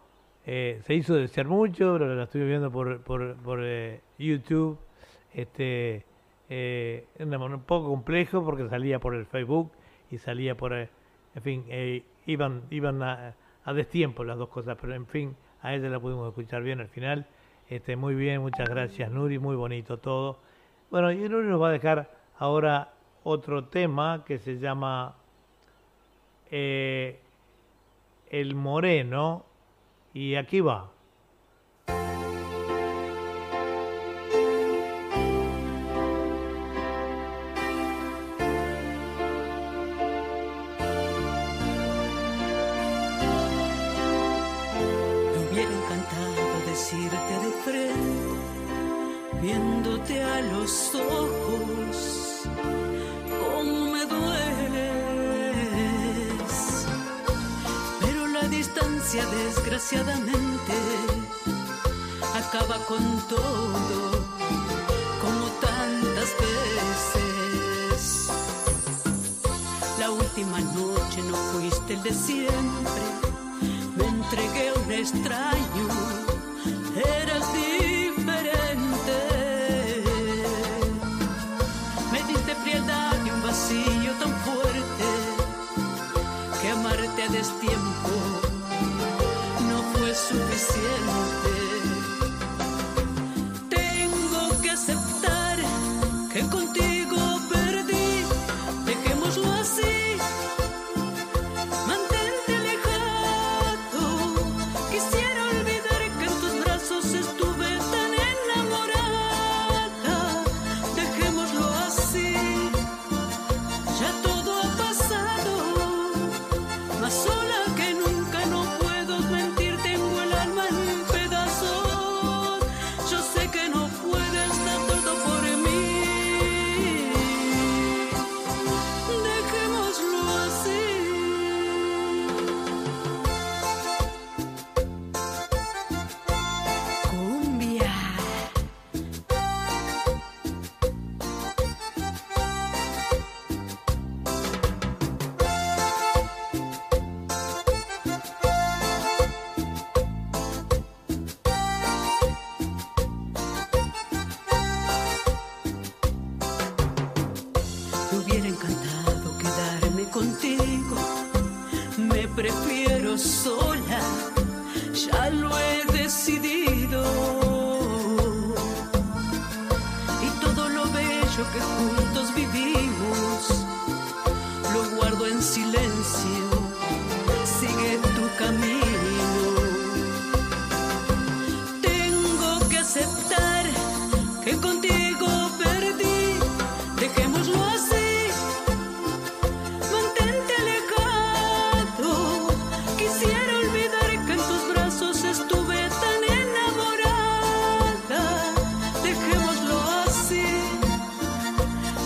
eh, 0.46 0.82
se 0.84 0.96
hizo 0.96 1.14
desear 1.16 1.48
mucho, 1.48 1.94
pero 1.94 2.14
la 2.14 2.24
estuve 2.24 2.44
viendo 2.44 2.70
por, 2.70 3.00
por, 3.00 3.38
por, 3.38 3.62
eh, 3.64 4.02
YouTube. 4.18 4.78
Este, 5.34 6.04
eh, 6.50 7.08
un 7.20 7.62
poco 7.62 7.88
complejo 7.88 8.44
porque 8.44 8.68
salía 8.68 9.00
por 9.00 9.16
el 9.16 9.26
Facebook 9.26 9.72
y 10.12 10.18
salía 10.18 10.58
por, 10.58 10.74
eh, 10.74 10.90
en 11.36 11.42
fin, 11.42 11.64
eh, 11.70 12.04
iban, 12.26 12.64
iban 12.70 13.02
a, 13.02 13.34
a 13.66 13.74
destiempo 13.74 14.24
las 14.24 14.38
dos 14.38 14.50
cosas, 14.50 14.78
pero 14.80 14.94
en 14.94 15.08
fin, 15.08 15.36
a 15.62 15.74
ella 15.74 15.90
la 15.90 16.00
pudimos 16.00 16.30
escuchar 16.30 16.64
bien 16.64 16.80
al 16.80 16.88
final. 16.88 17.26
Este, 17.68 17.96
muy 17.96 18.14
bien, 18.14 18.42
muchas 18.42 18.70
gracias 18.70 19.12
Nuri, 19.12 19.40
muy 19.40 19.56
bonito 19.56 19.98
todo. 19.98 20.38
Bueno, 20.92 21.12
y 21.12 21.18
Nuri 21.18 21.48
nos 21.48 21.62
va 21.62 21.70
a 21.70 21.72
dejar 21.72 22.12
ahora 22.38 22.94
otro 23.24 23.66
tema 23.66 24.24
que 24.26 24.38
se 24.38 24.60
llama 24.60 25.16
eh, 26.52 27.20
El 28.30 28.54
Moreno 28.56 29.46
y 30.14 30.36
aquí 30.36 30.62
va. 30.62 30.92
Viéndote 49.46 50.24
a 50.24 50.42
los 50.42 50.96
ojos, 50.96 51.96
cómo 53.42 53.92
me 53.94 54.04
dueles. 54.06 54.96
Pero 58.02 58.28
la 58.28 58.48
distancia, 58.48 59.24
desgraciadamente, 59.28 60.74
acaba 62.42 62.78
con 62.90 63.04
todo, 63.28 64.12
como 65.24 65.46
tantas 65.68 66.30
veces. 66.46 68.02
La 70.00 70.10
última 70.10 70.60
noche 70.60 71.22
no 71.30 71.38
fuiste 71.52 71.94
el 71.94 72.02
de 72.02 72.14
siempre 72.14 73.02
me 73.98 74.06
entregué 74.08 74.70
a 74.70 74.74
un 74.74 74.92
extraño, 74.92 75.88
destiempo 87.36 88.12
no 89.68 89.84
fue 89.94 90.16
suficiente. 90.16 91.75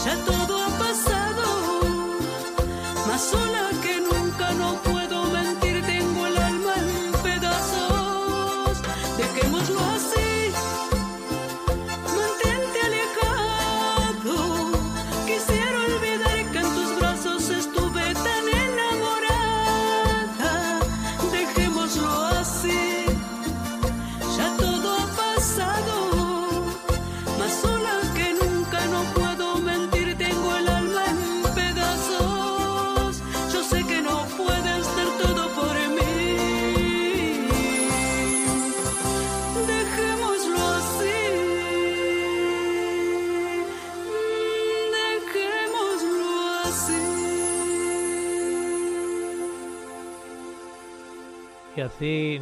Ya 0.06 0.39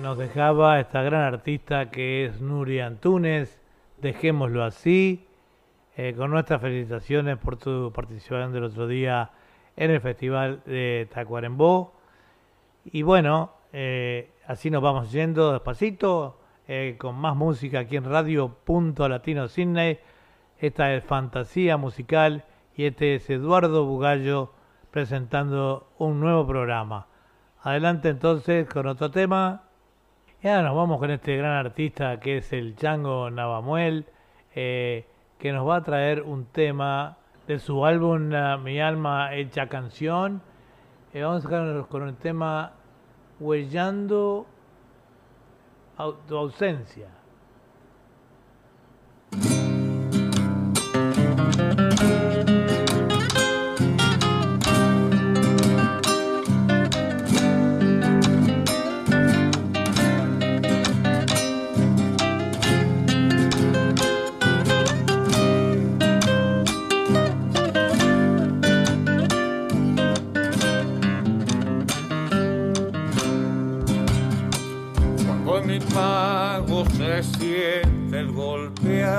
nos 0.08 0.18
dejaba 0.18 0.80
esta 0.80 1.01
gran 1.01 1.24
artista 1.24 1.91
que 1.91 2.24
es 2.24 2.39
Nuria 2.39 2.86
Antunes. 2.86 3.60
Dejémoslo 3.97 4.64
así. 4.64 5.28
eh, 5.97 6.14
con 6.16 6.32
nuestras 6.32 6.62
felicitaciones 6.62 7.38
por 7.38 7.58
tu 7.58 7.91
participación 7.91 8.53
del 8.53 8.64
otro 8.64 8.88
día 8.88 9.32
en 9.76 9.91
el 9.91 9.99
Festival 9.99 10.62
de 10.66 11.10
Tacuarembó. 11.14 11.93
Y 12.86 13.01
bueno, 13.01 13.51
eh, 13.74 14.32
así 14.45 14.72
nos 14.72 14.82
vamos 14.82 15.12
yendo 15.12 15.51
despacito, 15.51 16.39
eh, 16.70 16.95
con 16.97 17.16
más 17.16 17.36
música 17.36 17.80
aquí 17.80 17.97
en 17.97 18.05
Radio 18.05 18.47
Punto 18.64 19.10
Latino 19.10 19.49
Sydney. 19.49 19.99
Esta 20.58 20.93
es 20.93 21.03
Fantasía 21.03 21.76
Musical 21.76 22.45
y 22.78 22.86
este 22.86 23.16
es 23.16 23.30
Eduardo 23.30 23.84
Bugallo 23.84 24.53
presentando 24.89 25.89
un 25.97 26.22
nuevo 26.22 26.47
programa. 26.47 27.08
Adelante 27.62 28.08
entonces 28.08 28.70
con 28.70 28.88
otro 28.88 29.12
tema. 29.12 29.66
Y 30.40 30.48
ahora 30.48 30.62
nos 30.62 30.76
vamos 30.76 31.00
con 31.00 31.10
este 31.10 31.36
gran 31.36 31.54
artista 31.54 32.20
que 32.20 32.38
es 32.38 32.54
el 32.54 32.76
Chango 32.76 33.32
Navamuel, 33.32 34.06
eh, 34.54 35.08
que 35.40 35.52
nos 35.52 35.68
va 35.68 35.78
a 35.78 35.84
traer 35.84 36.22
un 36.22 36.46
tema 36.46 37.18
de 37.48 37.58
su 37.58 37.84
álbum 37.84 38.32
uh, 38.32 38.60
Mi 38.60 38.80
Alma 38.80 39.34
Hecha 39.34 39.68
Canción. 39.68 40.44
Eh, 41.12 41.24
vamos 41.24 41.44
a 41.44 41.88
con 41.88 42.08
el 42.08 42.16
tema 42.18 42.74
Huellando 43.40 44.46
tu 46.28 46.38
ausencia. 46.38 47.16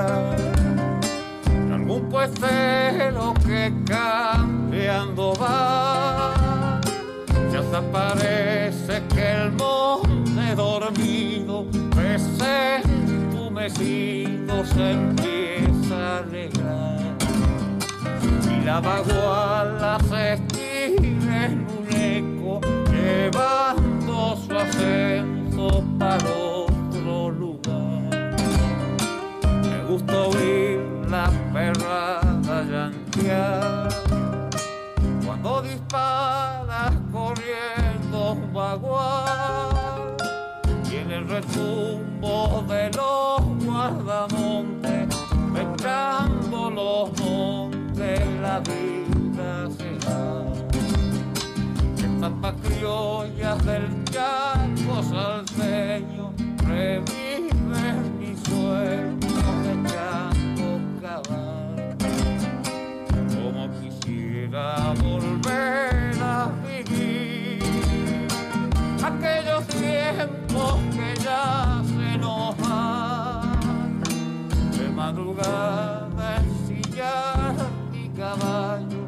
De 0.03 1.73
algún 1.73 2.09
puestero 2.09 3.33
que 3.45 3.73
cambiando 3.85 5.33
va. 5.41 6.79
Ya 7.51 7.61
se 7.61 7.81
parece 7.91 9.03
que 9.13 9.31
el 9.31 9.51
monte 9.51 10.55
dormido, 10.55 11.65
entumecido, 12.85 14.65
se 14.65 14.91
empieza 14.91 15.95
a 15.95 16.17
alegrar. 16.19 17.15
Y 18.51 18.65
la 18.65 18.79
vaguala 18.79 19.97
se 20.09 20.33
estira 20.33 21.45
en 21.45 21.67
un 21.77 21.87
eco, 21.91 22.61
llevando 22.91 24.37
su 24.37 24.57
ascenso 24.57 25.83
para 25.97 26.58
gusta 29.99 30.27
oír 30.27 30.79
la 31.09 31.29
perrada 31.53 32.63
llantear. 32.63 33.89
Cuando 35.25 35.61
disparas 35.61 36.93
corriendo 37.11 38.33
un 38.33 38.53
bagual 38.53 40.15
y 40.91 40.95
en 40.95 41.11
el 41.11 41.27
retumbo 41.27 42.63
de 42.67 42.91
los 42.91 43.65
guardamontes 43.65 45.07
mezclando 45.51 46.69
los 46.69 47.19
montes 47.19 48.21
la 48.41 48.59
vida 48.59 49.69
se 49.77 49.97
da 50.05 50.43
estampas 51.97 52.55
criollas 52.63 53.65
del 53.65 54.03
chaco 54.05 55.03
salteño 55.03 56.33
reviven 56.67 58.19
mi 58.19 58.35
sueño 58.35 59.18
volver 65.01 66.13
a 66.21 66.49
vivir 66.65 68.27
aquellos 69.03 69.65
tiempos 69.67 70.75
que 70.95 71.09
ya 71.23 71.81
se 71.85 72.17
nos 72.17 72.57
van 72.57 73.99
de 74.77 74.89
madrugada 74.89 76.37
ensillar 76.37 77.55
mi 77.91 78.09
caballo 78.09 78.98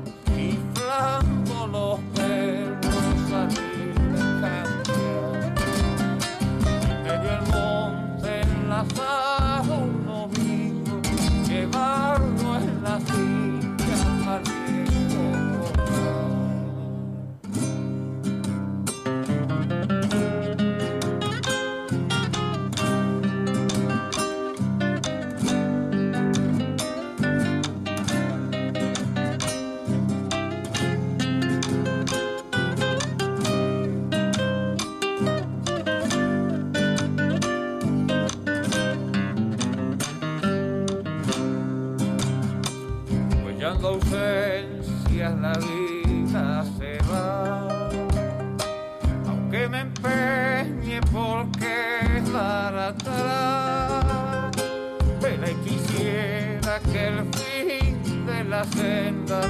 senda 58.82 59.42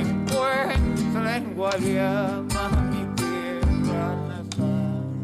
Encuentre 0.00 1.36
en 1.36 1.54
Guayama 1.54 2.64
mi 2.90 3.02
tierra 3.20 4.06
natal 4.28 5.22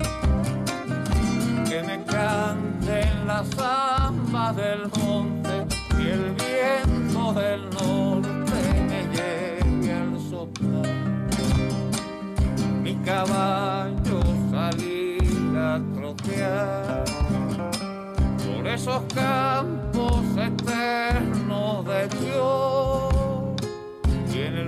que 1.68 1.78
me 1.82 1.96
canten 2.04 3.26
las 3.26 3.46
zambas 3.56 4.56
del 4.56 4.82
monte 4.98 5.54
y 5.98 6.02
el 6.16 6.26
viento 6.42 7.32
del 7.32 7.62
norte 7.70 8.60
me 8.90 9.00
lleve 9.14 9.92
al 9.92 10.12
soplar. 10.30 10.96
Mi 12.82 12.94
caballo 13.10 14.20
salir 14.52 15.56
a 15.58 15.80
trotear 15.94 17.04
por 18.44 18.68
esos 18.68 19.02
campos 19.12 20.22
eternos 20.36 21.84
de 21.84 22.08
Dios 22.20 23.15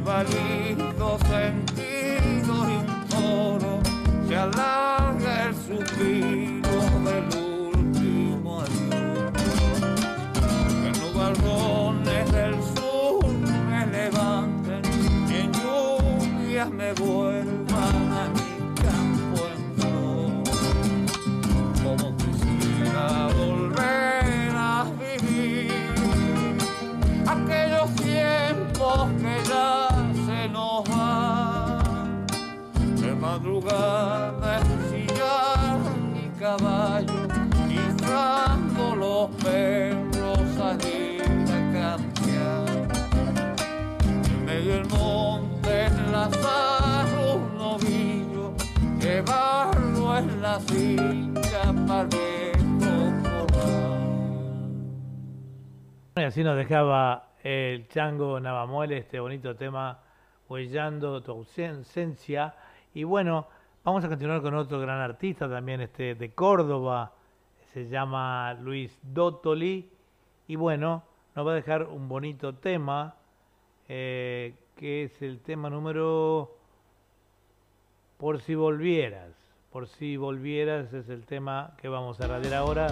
válido 0.08 1.18
sentido 1.28 2.64
de 2.66 2.76
un 2.78 2.86
toro 3.10 3.80
se 4.26 4.36
alarga 4.36 5.48
el 5.48 5.54
suspiro 5.54 6.78
del 7.04 7.26
último 7.76 8.62
adiós. 8.62 9.32
Que 10.80 10.90
nubarrones 10.98 12.32
del 12.32 12.54
sur 12.74 13.28
me 13.70 13.86
levanten 13.86 14.82
y 15.28 15.34
en 15.42 15.52
lluvias 15.52 16.70
me 16.70 16.92
vuelvan 16.94 17.47
así 56.28 56.44
nos 56.44 56.58
dejaba 56.58 57.30
el 57.42 57.88
Chango 57.88 58.38
Navamuele 58.38 58.98
este 58.98 59.18
bonito 59.18 59.56
tema 59.56 59.98
Huellando 60.46 61.22
tu 61.22 61.32
ausencia. 61.32 62.54
Y 62.92 63.04
bueno, 63.04 63.46
vamos 63.82 64.04
a 64.04 64.08
continuar 64.08 64.42
con 64.42 64.54
otro 64.54 64.78
gran 64.78 65.00
artista 65.00 65.48
también 65.48 65.80
este 65.80 66.16
de 66.16 66.34
Córdoba, 66.34 67.14
se 67.72 67.88
llama 67.88 68.52
Luis 68.60 68.98
Dotoli. 69.02 69.90
Y 70.48 70.56
bueno, 70.56 71.02
nos 71.34 71.46
va 71.46 71.52
a 71.52 71.54
dejar 71.54 71.84
un 71.84 72.08
bonito 72.08 72.54
tema, 72.54 73.14
eh, 73.88 74.54
que 74.76 75.04
es 75.04 75.22
el 75.22 75.40
tema 75.40 75.70
número 75.70 76.58
Por 78.18 78.42
si 78.42 78.54
volvieras. 78.54 79.32
Por 79.72 79.86
si 79.86 80.18
volvieras 80.18 80.92
es 80.92 81.08
el 81.08 81.24
tema 81.24 81.74
que 81.80 81.88
vamos 81.88 82.20
a 82.20 82.26
radiar 82.26 82.52
ahora. 82.52 82.88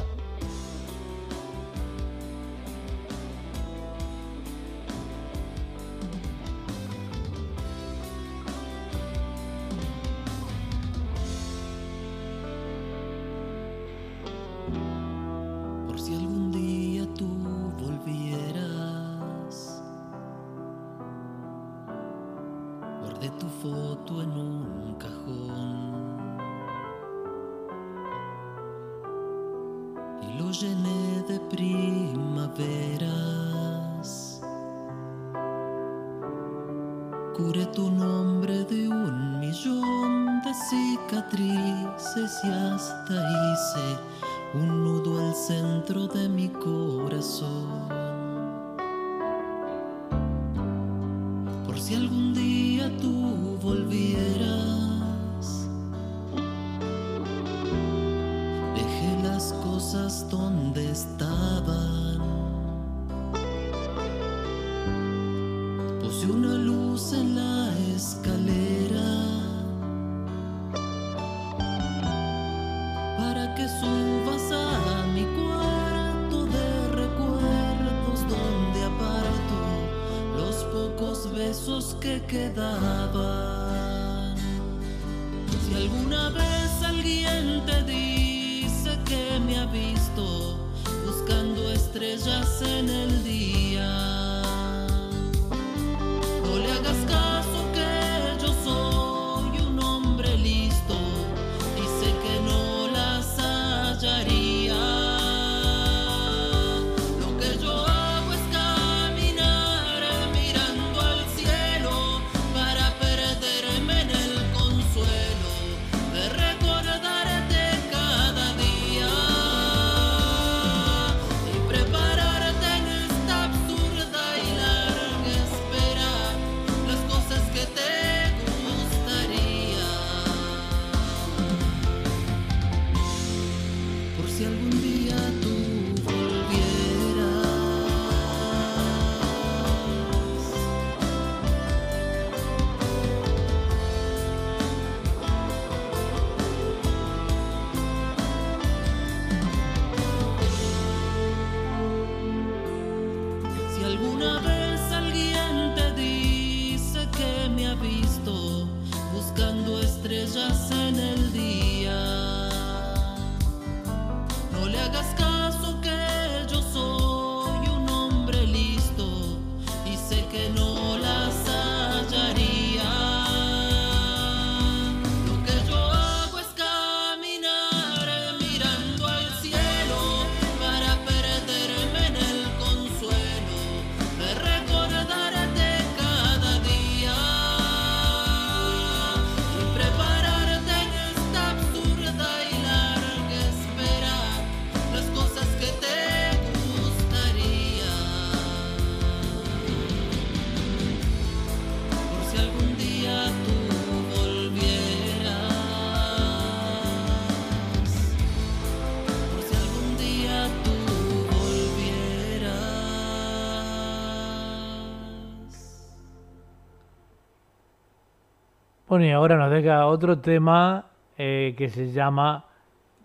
Bueno, 218.96 219.10
y 219.10 219.12
ahora 219.12 219.36
nos 219.36 219.50
deja 219.50 219.84
otro 219.84 220.20
tema 220.20 220.86
eh, 221.18 221.54
que 221.58 221.68
se 221.68 221.92
llama 221.92 222.46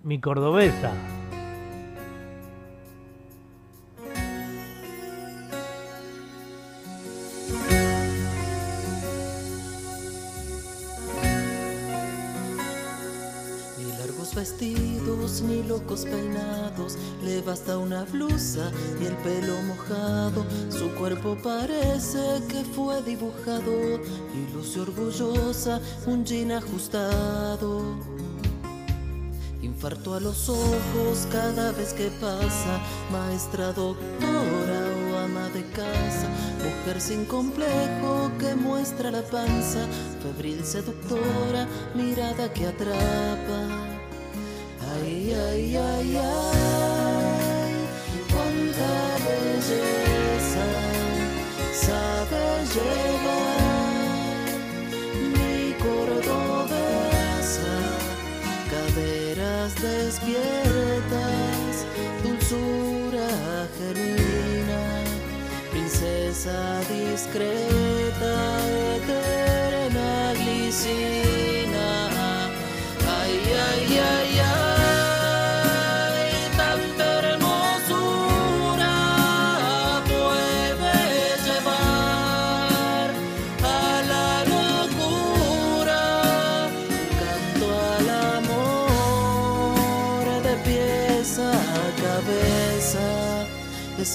Mi 0.04 0.22
Cordobesa. 0.22 0.94
Ni 13.78 13.92
largos 13.98 14.34
vestidos, 14.34 15.42
ni 15.42 15.62
locos 15.64 16.06
peinados, 16.06 16.98
le 17.22 17.42
basta 17.42 17.78
una 17.78 18.06
blusa 18.06 18.72
y 19.02 19.08
el 19.08 19.16
pelo 19.18 19.62
mojado. 19.68 20.46
Su 20.70 20.91
cuerpo 21.02 21.36
parece 21.42 22.44
que 22.48 22.64
fue 22.64 23.02
dibujado 23.02 24.00
y 24.36 24.54
luce 24.54 24.82
orgullosa, 24.82 25.82
un 26.06 26.24
jean 26.24 26.52
ajustado. 26.52 27.82
Infarto 29.64 30.14
a 30.14 30.20
los 30.20 30.48
ojos 30.48 31.28
cada 31.32 31.72
vez 31.72 31.94
que 31.94 32.12
pasa, 32.22 32.80
maestra, 33.12 33.74
doctora 33.74 34.82
o 35.12 35.18
ama 35.18 35.50
de 35.50 35.64
casa, 35.72 36.28
mujer 36.64 37.02
sin 37.02 37.26
complejo 37.26 38.32
que 38.38 38.54
muestra 38.54 39.10
la 39.10 39.24
panza, 39.24 39.88
febril 40.22 40.64
seductora, 40.64 41.68
mirada 41.96 42.54
que 42.54 42.68
atrapa. 42.68 43.60
Ay, 44.94 45.34
ay, 45.34 45.78
ay, 45.78 46.18
ay, 46.18 47.01
sabe 51.92 52.46
llevar 52.74 53.82
mi 55.34 55.74
cordobesa, 55.84 57.76
caderas 58.72 59.72
despiertas, 59.88 61.74
dulzura 62.24 63.30
genuina, 63.78 64.84
princesa 65.72 66.60
discreta, 66.96 68.36
eterna 68.96 70.12
glicina. 70.40 71.41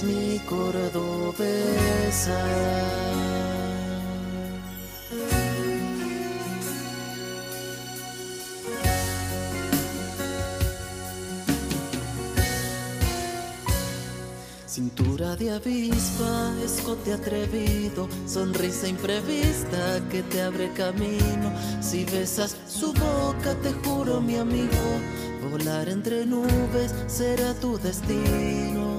Mi 0.06 0.38
cordobesa. 0.40 1.96
Cintura 14.66 15.36
de 15.36 15.52
avispa, 15.52 16.52
escote 16.62 17.12
atrevido, 17.14 18.08
sonrisa 18.26 18.86
imprevista 18.86 20.02
que 20.10 20.22
te 20.22 20.42
abre 20.42 20.70
camino. 20.74 21.50
Si 21.80 22.04
besas 22.04 22.56
su 22.68 22.92
boca, 22.92 23.54
te 23.62 23.72
juro, 23.82 24.20
mi 24.20 24.36
amigo, 24.36 24.86
volar 25.50 25.88
entre 25.88 26.26
nubes 26.26 26.94
será 27.06 27.54
tu 27.54 27.78
destino. 27.78 28.95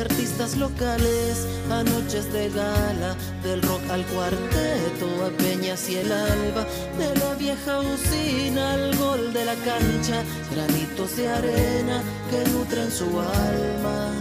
Artistas 0.00 0.56
locales 0.58 1.46
a 1.70 1.82
noches 1.82 2.30
de 2.30 2.50
gala, 2.50 3.16
del 3.42 3.62
rock 3.62 3.80
al 3.90 4.04
cuarteto, 4.06 5.06
a 5.24 5.30
peñas 5.38 5.88
y 5.88 5.96
el 5.96 6.12
alba, 6.12 6.66
de 6.98 7.18
la 7.18 7.34
vieja 7.34 7.80
usina 7.80 8.74
al 8.74 8.94
gol 8.96 9.32
de 9.32 9.44
la 9.46 9.54
cancha, 9.54 10.22
granitos 10.52 11.16
de 11.16 11.28
arena 11.28 12.02
que 12.30 12.50
nutren 12.50 12.90
su 12.90 13.06
alma. 13.06 14.12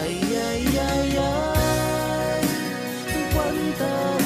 Ay, 0.00 0.20
ay, 0.48 0.80
ay, 0.92 1.18
ay, 1.18 2.48
cuánta 3.34 4.23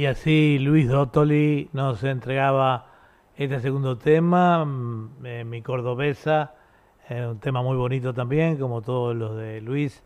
Y 0.00 0.06
así 0.06 0.58
Luis 0.58 0.88
Dottoli 0.88 1.68
nos 1.74 2.02
entregaba 2.04 2.86
este 3.36 3.60
segundo 3.60 3.98
tema, 3.98 4.64
mm, 4.64 5.26
eh, 5.26 5.44
Mi 5.44 5.60
Cordobesa, 5.60 6.54
eh, 7.10 7.26
un 7.26 7.38
tema 7.38 7.62
muy 7.62 7.76
bonito 7.76 8.14
también, 8.14 8.56
como 8.56 8.80
todos 8.80 9.14
los 9.14 9.36
de 9.36 9.60
Luis. 9.60 10.02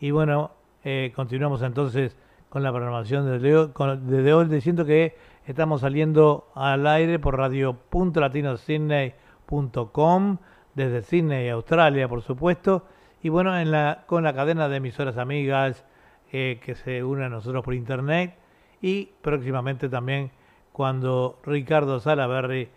Y 0.00 0.10
bueno, 0.10 0.50
eh, 0.84 1.14
continuamos 1.16 1.62
entonces 1.62 2.14
con 2.50 2.62
la 2.62 2.70
programación 2.70 3.24
de 3.24 3.40
Leo, 3.40 3.72
con, 3.72 4.10
desde 4.10 4.34
hoy 4.34 4.48
diciendo 4.48 4.84
que 4.84 5.16
estamos 5.46 5.80
saliendo 5.80 6.50
al 6.54 6.86
aire 6.86 7.18
por 7.18 7.38
radio.latinosidney.com, 7.38 10.36
desde 10.74 11.00
Sydney, 11.00 11.48
Australia, 11.48 12.06
por 12.06 12.20
supuesto, 12.20 12.84
y 13.22 13.30
bueno, 13.30 13.58
en 13.58 13.70
la, 13.70 14.04
con 14.04 14.24
la 14.24 14.34
cadena 14.34 14.68
de 14.68 14.76
emisoras 14.76 15.16
amigas 15.16 15.86
eh, 16.32 16.60
que 16.62 16.74
se 16.74 17.02
unen 17.02 17.24
a 17.24 17.30
nosotros 17.30 17.64
por 17.64 17.72
internet 17.72 18.37
y 18.80 19.06
próximamente 19.20 19.88
también 19.88 20.30
cuando 20.72 21.38
Ricardo 21.44 21.98
Salaberry 22.00 22.68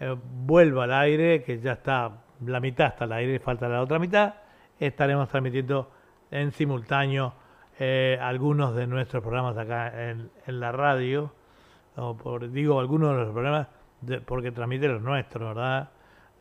eh, 0.00 0.16
vuelva 0.44 0.84
al 0.84 0.92
aire, 0.92 1.42
que 1.42 1.60
ya 1.60 1.72
está, 1.72 2.10
la 2.44 2.60
mitad 2.60 2.88
está 2.88 3.04
al 3.04 3.12
aire, 3.12 3.38
falta 3.38 3.68
la 3.68 3.80
otra 3.82 3.98
mitad, 3.98 4.34
estaremos 4.78 5.28
transmitiendo 5.28 5.90
en 6.30 6.52
simultáneo 6.52 7.32
eh, 7.78 8.18
algunos 8.20 8.74
de 8.74 8.86
nuestros 8.86 9.22
programas 9.22 9.56
acá 9.56 10.10
en, 10.10 10.30
la 10.46 10.70
radio, 10.72 11.32
o 11.96 12.14
por, 12.16 12.50
digo 12.50 12.78
algunos 12.78 13.12
de 13.12 13.24
los 13.24 13.32
programas 13.32 13.68
de- 14.02 14.20
porque 14.20 14.52
transmite 14.52 14.88
los 14.88 15.00
nuestros, 15.02 15.48
¿verdad? 15.54 15.90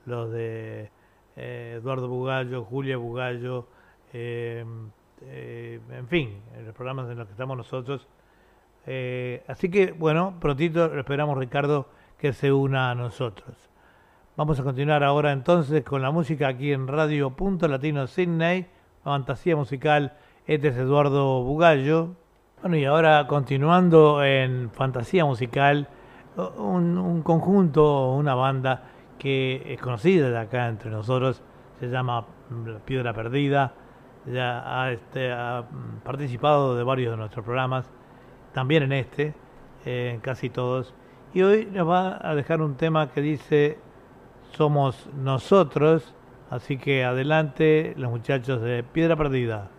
Los 0.06 0.32
de 0.32 0.90
eh, 1.38 1.76
Eduardo 1.78 2.10
Bugallo, 2.10 2.66
Julia 2.66 2.98
Bugallo, 2.98 3.68
eh, 4.14 4.66
en 5.22 6.08
fin, 6.08 6.42
los 6.66 6.74
programas 6.76 7.10
en 7.10 7.18
los 7.18 7.28
que 7.28 7.32
estamos 7.34 7.58
nosotros. 7.58 8.08
Eh, 8.92 9.44
así 9.48 9.70
que, 9.70 9.92
bueno, 9.92 10.34
prontito 10.40 10.98
esperamos 10.98 11.38
Ricardo 11.38 11.90
que 12.18 12.34
se 12.34 12.52
una 12.52 12.90
a 12.90 12.96
nosotros. 12.96 13.56
Vamos 14.36 14.60
a 14.60 14.64
continuar 14.64 15.04
ahora 15.04 15.32
entonces 15.32 15.84
con 15.84 16.02
la 16.02 16.10
música 16.10 16.48
aquí 16.48 16.74
en 16.74 16.88
Radio 16.88 17.30
Punto 17.30 17.68
Latino 17.68 18.08
Sydney, 18.08 18.66
fantasía 19.04 19.56
musical. 19.56 20.14
Este 20.48 20.70
es 20.70 20.78
Eduardo 20.78 21.44
Bugallo. 21.44 22.16
Bueno, 22.62 22.78
y 22.78 22.86
ahora 22.86 23.28
continuando 23.28 24.24
en 24.24 24.72
fantasía 24.72 25.24
musical, 25.24 25.88
un, 26.58 26.98
un 26.98 27.22
conjunto, 27.22 28.10
una 28.14 28.34
banda 28.34 28.86
que 29.20 29.72
es 29.72 29.80
conocida 29.80 30.32
de 30.32 30.40
acá 30.40 30.68
entre 30.68 30.90
nosotros, 30.90 31.44
se 31.80 31.90
llama 31.90 32.26
La 32.66 32.80
Piedra 32.80 33.14
Perdida, 33.14 33.72
ya 34.26 34.82
ha, 34.82 34.92
este, 34.92 35.32
ha 35.32 35.62
mm, 35.62 36.00
participado 36.04 36.76
de 36.76 36.84
varios 36.84 37.12
de 37.12 37.18
nuestros 37.18 37.46
programas, 37.46 37.88
también 38.60 38.84
en 38.84 38.92
este, 38.92 39.34
eh, 39.86 40.12
en 40.16 40.20
casi 40.20 40.50
todos, 40.50 40.94
y 41.34 41.44
hoy 41.44 41.70
nos 41.72 41.88
va 41.88 42.20
a 42.22 42.36
dejar 42.36 42.62
un 42.62 42.76
tema 42.76 43.10
que 43.10 43.22
dice 43.22 43.78
Somos 44.52 45.08
nosotros, 45.16 46.14
así 46.50 46.78
que 46.78 47.06
adelante 47.06 47.94
los 47.96 48.12
muchachos 48.12 48.62
de 48.62 48.84
Piedra 48.84 49.16
Perdida. 49.16 49.70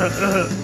Uh, 0.00 0.06
uh. 0.56 0.59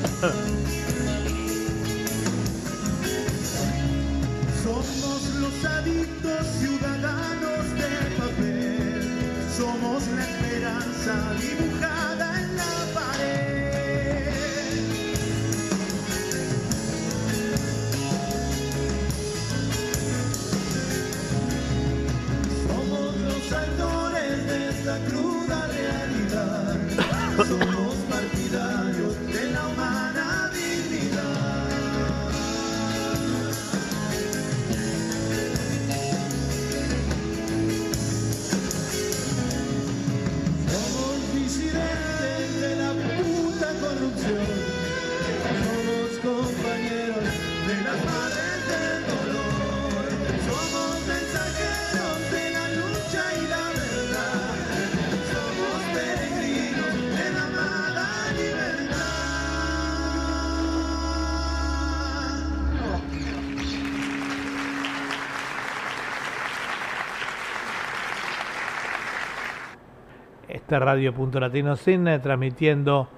esta 70.76 70.84
radio 70.84 71.14
Punto 71.14 71.40
Latino 71.40 71.74
Sin, 71.74 72.06
eh, 72.06 72.18
transmitiendo 72.18 73.08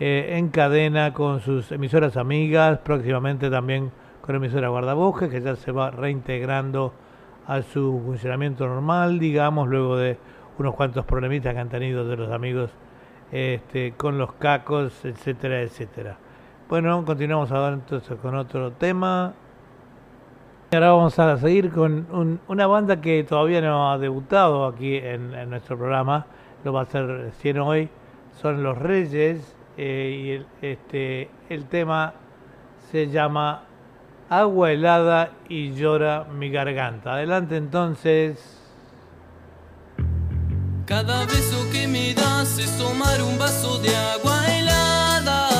eh, 0.00 0.36
en 0.38 0.48
cadena 0.48 1.12
con 1.12 1.40
sus 1.40 1.70
emisoras 1.70 2.16
amigas, 2.16 2.78
próximamente 2.78 3.50
también 3.50 3.90
con 4.22 4.36
emisora 4.36 4.68
Guardabosques, 4.68 5.28
que 5.28 5.42
ya 5.42 5.54
se 5.54 5.70
va 5.70 5.90
reintegrando 5.90 6.94
a 7.46 7.60
su 7.60 8.00
funcionamiento 8.06 8.66
normal, 8.66 9.18
digamos, 9.18 9.68
luego 9.68 9.98
de 9.98 10.16
unos 10.58 10.74
cuantos 10.74 11.04
problemitas 11.04 11.52
que 11.52 11.60
han 11.60 11.68
tenido 11.68 12.08
de 12.08 12.16
los 12.16 12.32
amigos 12.32 12.70
este, 13.32 13.92
con 13.92 14.16
los 14.16 14.32
cacos, 14.32 15.04
etcétera, 15.04 15.60
etcétera. 15.60 16.16
Bueno, 16.70 17.04
continuamos 17.04 17.52
ahora 17.52 17.74
entonces 17.74 18.16
con 18.18 18.34
otro 18.34 18.72
tema. 18.72 19.34
Y 20.70 20.74
Ahora 20.74 20.92
vamos 20.92 21.18
a 21.18 21.36
seguir 21.36 21.70
con 21.70 22.06
un, 22.10 22.40
una 22.48 22.66
banda 22.66 22.98
que 23.02 23.24
todavía 23.24 23.60
no 23.60 23.90
ha 23.90 23.98
debutado 23.98 24.64
aquí 24.66 24.96
en 24.96 25.50
nuestro 25.50 25.76
programa, 25.76 26.24
lo 26.64 26.72
va 26.72 26.80
a 26.80 26.82
hacer 26.84 27.06
recién 27.06 27.58
hoy, 27.58 27.88
son 28.40 28.62
los 28.62 28.76
Reyes 28.78 29.54
eh, 29.76 30.22
y 30.22 30.30
el, 30.30 30.46
este, 30.62 31.30
el 31.48 31.66
tema 31.66 32.14
se 32.90 33.08
llama 33.08 33.62
Agua 34.30 34.72
helada 34.72 35.30
y 35.48 35.72
llora 35.72 36.24
mi 36.24 36.50
garganta. 36.50 37.14
Adelante 37.14 37.56
entonces. 37.56 38.58
Cada 40.84 41.26
beso 41.26 41.68
que 41.70 41.86
me 41.86 42.14
das 42.14 42.58
es 42.58 42.76
tomar 42.78 43.22
un 43.22 43.38
vaso 43.38 43.78
de 43.78 43.94
agua 43.94 44.46
helada. 44.46 45.57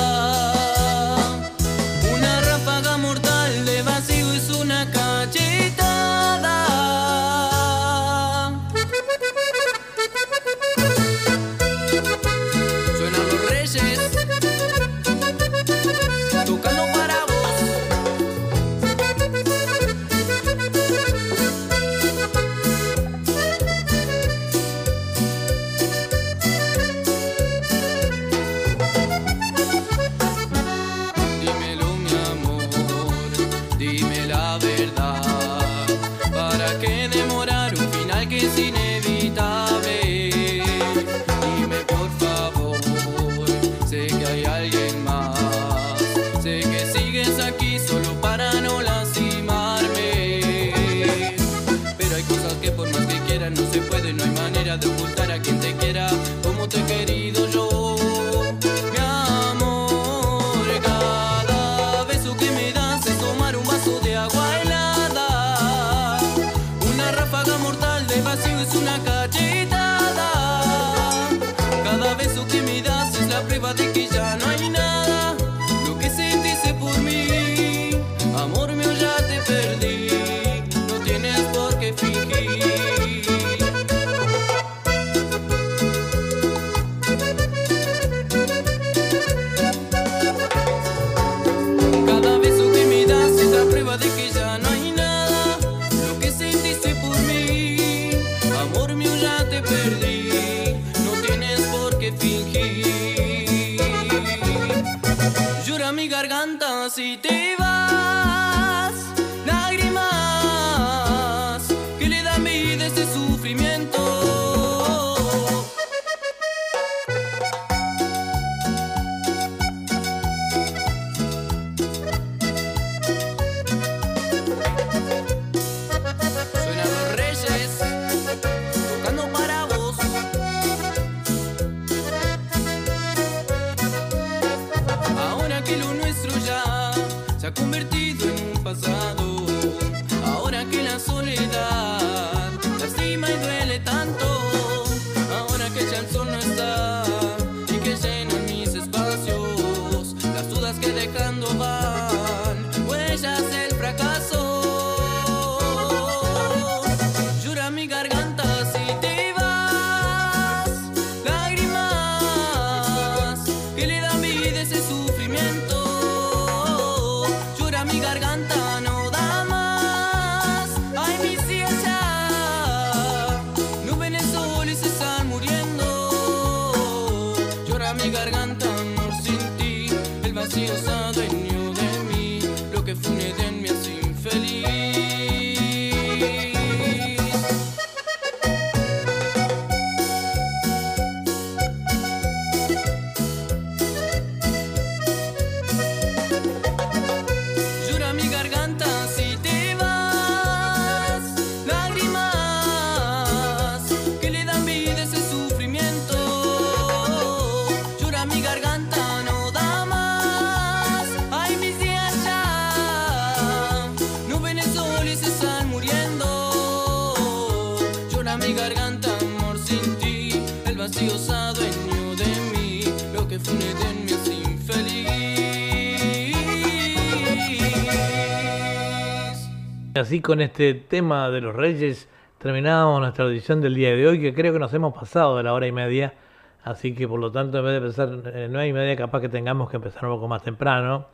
Así 230.09 230.21
con 230.21 230.41
este 230.41 230.73
tema 230.73 231.29
de 231.29 231.39
los 231.39 231.55
reyes 231.55 232.09
terminamos 232.39 232.99
nuestra 232.99 233.25
audición 233.25 233.61
del 233.61 233.75
día 233.75 233.95
de 233.95 234.07
hoy, 234.07 234.19
que 234.19 234.33
creo 234.33 234.51
que 234.51 234.57
nos 234.57 234.73
hemos 234.73 234.91
pasado 234.91 235.37
de 235.37 235.43
la 235.43 235.53
hora 235.53 235.67
y 235.67 235.71
media, 235.71 236.15
así 236.63 236.95
que 236.95 237.07
por 237.07 237.19
lo 237.19 237.31
tanto 237.31 237.59
en 237.59 237.65
vez 237.65 237.73
de 237.73 237.77
empezar 237.77 238.35
en 238.35 238.51
nueve 238.51 238.69
y 238.69 238.73
media 238.73 238.95
capaz 238.95 239.21
que 239.21 239.29
tengamos 239.29 239.69
que 239.69 239.75
empezar 239.75 240.05
un 240.05 240.15
poco 240.15 240.27
más 240.27 240.41
temprano, 240.41 241.05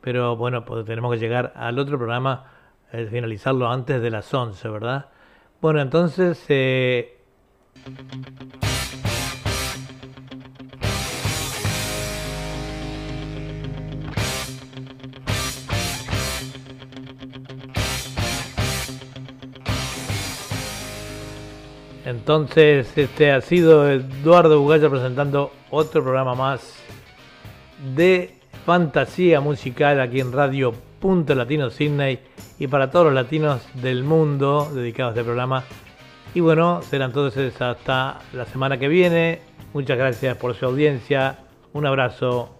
pero 0.00 0.36
bueno, 0.36 0.64
pues 0.64 0.86
tenemos 0.86 1.12
que 1.12 1.18
llegar 1.18 1.52
al 1.54 1.78
otro 1.78 1.98
programa, 1.98 2.46
eh, 2.92 3.08
finalizarlo 3.10 3.70
antes 3.70 4.00
de 4.00 4.10
las 4.10 4.32
11, 4.32 4.70
¿verdad? 4.70 5.08
Bueno, 5.60 5.82
entonces... 5.82 6.42
eh, 6.48 7.18
Entonces, 22.04 22.96
este 22.96 23.32
ha 23.32 23.40
sido 23.40 23.90
Eduardo 23.90 24.60
Bugaya 24.60 24.88
presentando 24.88 25.52
otro 25.70 26.02
programa 26.02 26.34
más 26.34 26.76
de 27.94 28.34
fantasía 28.64 29.40
musical 29.40 30.00
aquí 30.00 30.20
en 30.20 30.32
Radio 30.32 30.72
Punto 31.00 31.34
Latino 31.34 31.70
Sydney 31.70 32.20
y 32.58 32.66
para 32.66 32.90
todos 32.90 33.06
los 33.06 33.14
latinos 33.14 33.62
del 33.74 34.04
mundo 34.04 34.70
dedicados 34.72 35.10
a 35.10 35.14
este 35.14 35.24
programa. 35.24 35.64
Y 36.34 36.40
bueno, 36.40 36.80
será 36.82 37.06
entonces 37.06 37.60
hasta 37.60 38.18
la 38.32 38.46
semana 38.46 38.78
que 38.78 38.88
viene. 38.88 39.40
Muchas 39.72 39.98
gracias 39.98 40.36
por 40.36 40.54
su 40.54 40.66
audiencia. 40.66 41.38
Un 41.72 41.86
abrazo 41.86 42.59